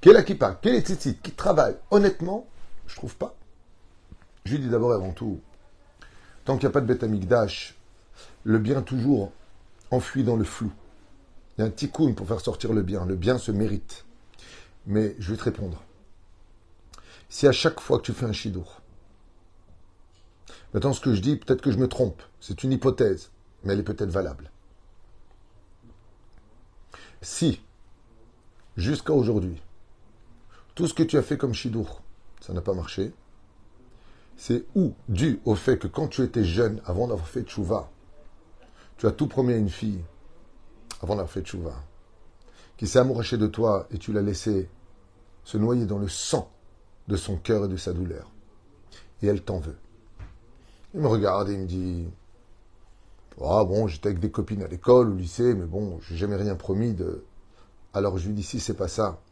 quel 0.00 0.16
Akipa, 0.16 0.58
quel 0.60 0.74
est 0.74 1.22
qui 1.22 1.32
travaille? 1.32 1.76
Honnêtement, 1.90 2.46
je 2.86 2.96
trouve 2.96 3.16
pas. 3.16 3.34
Je 4.44 4.52
lui 4.52 4.60
dis 4.60 4.68
d'abord 4.68 4.92
et 4.92 4.96
avant 4.96 5.12
tout, 5.12 5.40
tant 6.44 6.56
qu'il 6.56 6.68
n'y 6.68 6.70
a 6.70 6.72
pas 6.72 6.80
de 6.80 6.86
bête 6.86 7.02
amigdash, 7.02 7.76
le 8.44 8.58
bien 8.58 8.82
toujours 8.82 9.32
enfoui 9.90 10.22
dans 10.22 10.36
le 10.36 10.44
flou. 10.44 10.72
Il 11.56 11.62
y 11.62 11.64
a 11.64 11.66
un 11.66 11.70
tikkun 11.70 12.12
pour 12.12 12.28
faire 12.28 12.40
sortir 12.40 12.72
le 12.72 12.82
bien. 12.82 13.04
Le 13.06 13.16
bien 13.16 13.38
se 13.38 13.50
mérite. 13.50 14.04
Mais 14.86 15.16
je 15.18 15.32
vais 15.32 15.36
te 15.36 15.44
répondre. 15.44 15.82
Si 17.28 17.46
à 17.46 17.52
chaque 17.52 17.80
fois 17.80 17.98
que 17.98 18.04
tu 18.04 18.12
fais 18.12 18.26
un 18.26 18.32
chidour, 18.32 18.80
maintenant 20.72 20.92
ce 20.92 21.00
que 21.00 21.14
je 21.14 21.20
dis, 21.20 21.36
peut-être 21.36 21.62
que 21.62 21.72
je 21.72 21.78
me 21.78 21.88
trompe, 21.88 22.22
c'est 22.40 22.62
une 22.62 22.72
hypothèse, 22.72 23.30
mais 23.64 23.72
elle 23.72 23.80
est 23.80 23.84
peut-être 23.84 24.10
valable. 24.10 24.50
Si, 27.20 27.60
jusqu'à 28.76 29.12
aujourd'hui, 29.12 29.60
tout 30.76 30.86
ce 30.86 30.94
que 30.94 31.02
tu 31.02 31.16
as 31.16 31.22
fait 31.22 31.38
comme 31.38 31.54
Shidour, 31.54 32.02
ça 32.40 32.52
n'a 32.52 32.60
pas 32.60 32.74
marché. 32.74 33.12
C'est 34.36 34.66
ou 34.74 34.92
dû 35.08 35.40
au 35.46 35.54
fait 35.54 35.78
que 35.78 35.86
quand 35.86 36.06
tu 36.06 36.22
étais 36.22 36.44
jeune, 36.44 36.82
avant 36.84 37.08
d'avoir 37.08 37.26
fait 37.26 37.42
Tchouva, 37.42 37.90
tu 38.98 39.06
as 39.06 39.10
tout 39.10 39.26
promis 39.26 39.54
à 39.54 39.56
une 39.56 39.70
fille, 39.70 40.02
avant 41.02 41.14
d'avoir 41.14 41.30
fait 41.30 41.40
Tchouva, 41.40 41.74
qui 42.76 42.86
s'est 42.86 42.98
amourachée 42.98 43.38
de 43.38 43.46
toi 43.46 43.88
et 43.90 43.96
tu 43.96 44.12
l'as 44.12 44.20
laissé 44.20 44.68
se 45.44 45.56
noyer 45.56 45.86
dans 45.86 45.98
le 45.98 46.08
sang 46.08 46.50
de 47.08 47.16
son 47.16 47.36
cœur 47.36 47.64
et 47.64 47.68
de 47.68 47.78
sa 47.78 47.94
douleur. 47.94 48.30
Et 49.22 49.28
elle 49.28 49.42
t'en 49.42 49.58
veut. 49.58 49.78
Il 50.92 51.00
me 51.00 51.08
regarde 51.08 51.48
et 51.48 51.54
il 51.54 51.60
me 51.60 51.66
dit 51.66 52.06
Ah 53.40 53.64
bon, 53.64 53.86
j'étais 53.86 54.08
avec 54.08 54.20
des 54.20 54.30
copines 54.30 54.62
à 54.62 54.68
l'école, 54.68 55.08
au 55.08 55.14
lycée, 55.14 55.54
mais 55.54 55.64
bon, 55.64 55.98
j'ai 56.02 56.16
jamais 56.16 56.36
rien 56.36 56.54
promis 56.54 56.92
de. 56.92 57.24
Alors 57.94 58.18
je 58.18 58.26
lui 58.26 58.34
dis 58.34 58.42
Si 58.42 58.60
c'est 58.60 58.74
pas 58.74 58.88
ça, 58.88 59.22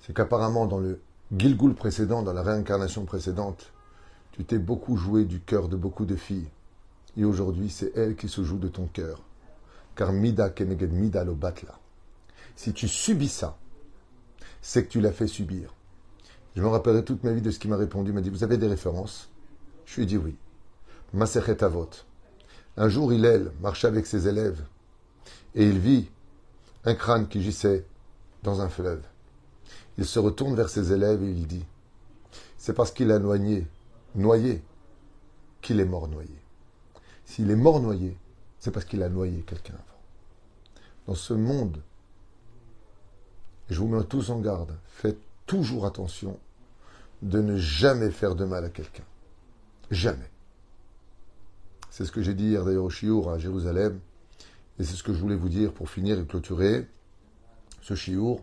c'est 0.00 0.14
qu'apparemment 0.14 0.66
dans 0.66 0.78
le 0.78 1.00
Gilgul 1.36 1.74
précédent, 1.74 2.22
dans 2.22 2.32
la 2.32 2.42
réincarnation 2.42 3.04
précédente, 3.04 3.72
tu 4.32 4.44
t'es 4.44 4.58
beaucoup 4.58 4.96
joué 4.96 5.24
du 5.24 5.40
cœur 5.40 5.68
de 5.68 5.76
beaucoup 5.76 6.06
de 6.06 6.16
filles. 6.16 6.48
Et 7.16 7.24
aujourd'hui, 7.24 7.68
c'est 7.68 7.92
elle 7.96 8.16
qui 8.16 8.28
se 8.28 8.42
joue 8.44 8.58
de 8.58 8.68
ton 8.68 8.86
cœur. 8.86 9.22
Car 9.94 10.12
mida 10.12 10.50
keneged 10.50 10.92
mida 10.92 11.24
lo 11.24 11.34
batla. 11.34 11.78
Si 12.54 12.72
tu 12.72 12.88
subis 12.88 13.28
ça, 13.28 13.58
c'est 14.62 14.84
que 14.84 14.88
tu 14.88 15.00
l'as 15.00 15.12
fait 15.12 15.26
subir. 15.26 15.74
Je 16.54 16.62
me 16.62 16.68
rappellerai 16.68 17.04
toute 17.04 17.24
ma 17.24 17.32
vie 17.32 17.42
de 17.42 17.50
ce 17.50 17.58
qu'il 17.58 17.70
m'a 17.70 17.76
répondu. 17.76 18.10
Il 18.10 18.14
m'a 18.14 18.20
dit, 18.20 18.30
vous 18.30 18.44
avez 18.44 18.56
des 18.56 18.66
références? 18.66 19.28
Je 19.84 19.96
lui 19.96 20.02
ai 20.04 20.06
dit 20.06 20.16
oui. 20.16 20.36
Maserhet 21.12 21.62
Avot. 21.62 21.90
Un 22.76 22.88
jour, 22.88 23.12
il 23.12 23.24
elle 23.24 23.52
marchait 23.60 23.88
avec 23.88 24.06
ses 24.06 24.28
élèves 24.28 24.64
et 25.54 25.64
il 25.64 25.78
vit 25.78 26.10
un 26.84 26.94
crâne 26.94 27.28
qui 27.28 27.42
gissait 27.42 27.84
dans 28.42 28.60
un 28.60 28.68
fleuve. 28.68 29.02
Il 29.98 30.06
se 30.06 30.18
retourne 30.18 30.54
vers 30.54 30.68
ses 30.68 30.92
élèves 30.92 31.22
et 31.22 31.30
il 31.30 31.46
dit 31.46 31.64
C'est 32.56 32.72
parce 32.72 32.92
qu'il 32.92 33.10
a 33.10 33.18
noyé, 33.18 33.66
noyé 34.14 34.62
qu'il 35.60 35.80
est 35.80 35.84
mort 35.84 36.08
noyé. 36.08 36.36
S'il 37.24 37.50
est 37.50 37.56
mort 37.56 37.80
noyé, 37.80 38.16
c'est 38.58 38.70
parce 38.70 38.86
qu'il 38.86 39.02
a 39.02 39.08
noyé 39.08 39.42
quelqu'un 39.42 39.74
avant. 39.74 39.84
Dans 41.08 41.14
ce 41.14 41.34
monde, 41.34 41.82
je 43.68 43.78
vous 43.80 43.88
mets 43.88 44.02
tous 44.04 44.30
en 44.30 44.40
garde, 44.40 44.74
faites 44.86 45.18
toujours 45.46 45.84
attention 45.84 46.38
de 47.22 47.40
ne 47.40 47.56
jamais 47.56 48.10
faire 48.10 48.34
de 48.34 48.44
mal 48.44 48.64
à 48.64 48.70
quelqu'un. 48.70 49.04
Jamais. 49.90 50.30
C'est 51.90 52.04
ce 52.04 52.12
que 52.12 52.22
j'ai 52.22 52.34
dit 52.34 52.44
hier 52.44 52.64
d'ailleurs 52.64 52.84
au 52.84 52.90
Chiour 52.90 53.30
à 53.30 53.38
Jérusalem. 53.38 53.98
Et 54.78 54.84
c'est 54.84 54.94
ce 54.94 55.02
que 55.02 55.12
je 55.12 55.18
voulais 55.18 55.34
vous 55.34 55.48
dire 55.48 55.72
pour 55.72 55.90
finir 55.90 56.20
et 56.20 56.24
clôturer 56.24 56.86
ce 57.82 57.94
Chiour. 57.94 58.40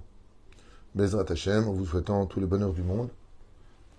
Bezrat 0.96 1.26
Hashem, 1.30 1.68
en 1.68 1.74
vous 1.74 1.86
souhaitant 1.86 2.26
tous 2.26 2.40
les 2.40 2.46
bonheurs 2.46 2.72
du 2.72 2.82
monde. 2.82 3.10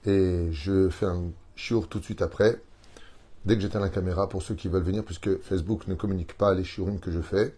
Et 0.07 0.49
je 0.51 0.89
fais 0.89 1.05
un 1.05 1.25
Chiour 1.55 1.89
tout 1.89 1.99
de 1.99 2.05
suite 2.05 2.23
après, 2.23 2.59
dès 3.45 3.55
que 3.55 3.61
j'éteins 3.61 3.81
la 3.81 3.91
caméra, 3.91 4.31
pour 4.31 4.43
ceux 4.43 4.55
qui 4.55 4.69
veulent 4.69 4.83
venir, 4.83 5.05
puisque 5.05 5.39
Facebook 5.43 5.89
ne 5.89 5.95
communique 5.95 6.39
pas 6.39 6.55
les 6.55 6.65
Shiurim 6.65 6.99
que 6.99 7.11
je 7.11 7.21
fais. 7.21 7.55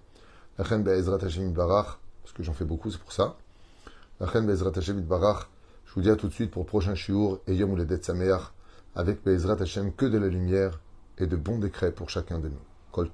La 0.59 0.65
reine 0.65 0.83
Bezrat 0.83 1.25
Hashem 1.25 1.53
Barach, 1.53 1.99
parce 2.23 2.33
que 2.35 2.43
j'en 2.43 2.53
fais 2.53 2.65
beaucoup, 2.65 2.91
c'est 2.91 2.99
pour 2.99 3.13
ça. 3.13 3.37
La 4.19 4.27
reine 4.27 4.45
Bezrat 4.47 4.73
Hashem 4.75 5.01
Barach, 5.03 5.49
je 5.87 5.95
vous 5.95 6.01
dis 6.01 6.11
à 6.11 6.17
tout 6.17 6.27
de 6.27 6.35
suite 6.35 6.51
pour 6.51 6.65
le 6.65 6.69
prochain 6.69 6.97
Chiour 6.97 7.39
et 7.47 7.55
Yom 7.55 7.73
Uledet 7.75 8.03
Sameach, 8.03 8.53
avec 8.97 9.23
Bezrat 9.25 9.63
Hashem 9.63 9.93
que 9.93 10.07
de 10.07 10.19
la 10.19 10.27
lumière 10.27 10.81
et 11.17 11.29
de 11.29 11.37
bons 11.37 11.61
décrets 11.61 11.93
pour 11.93 12.11
chacun 12.11 12.41
de 12.41 12.49
nous. 12.49 12.63
Kol. 12.91 13.09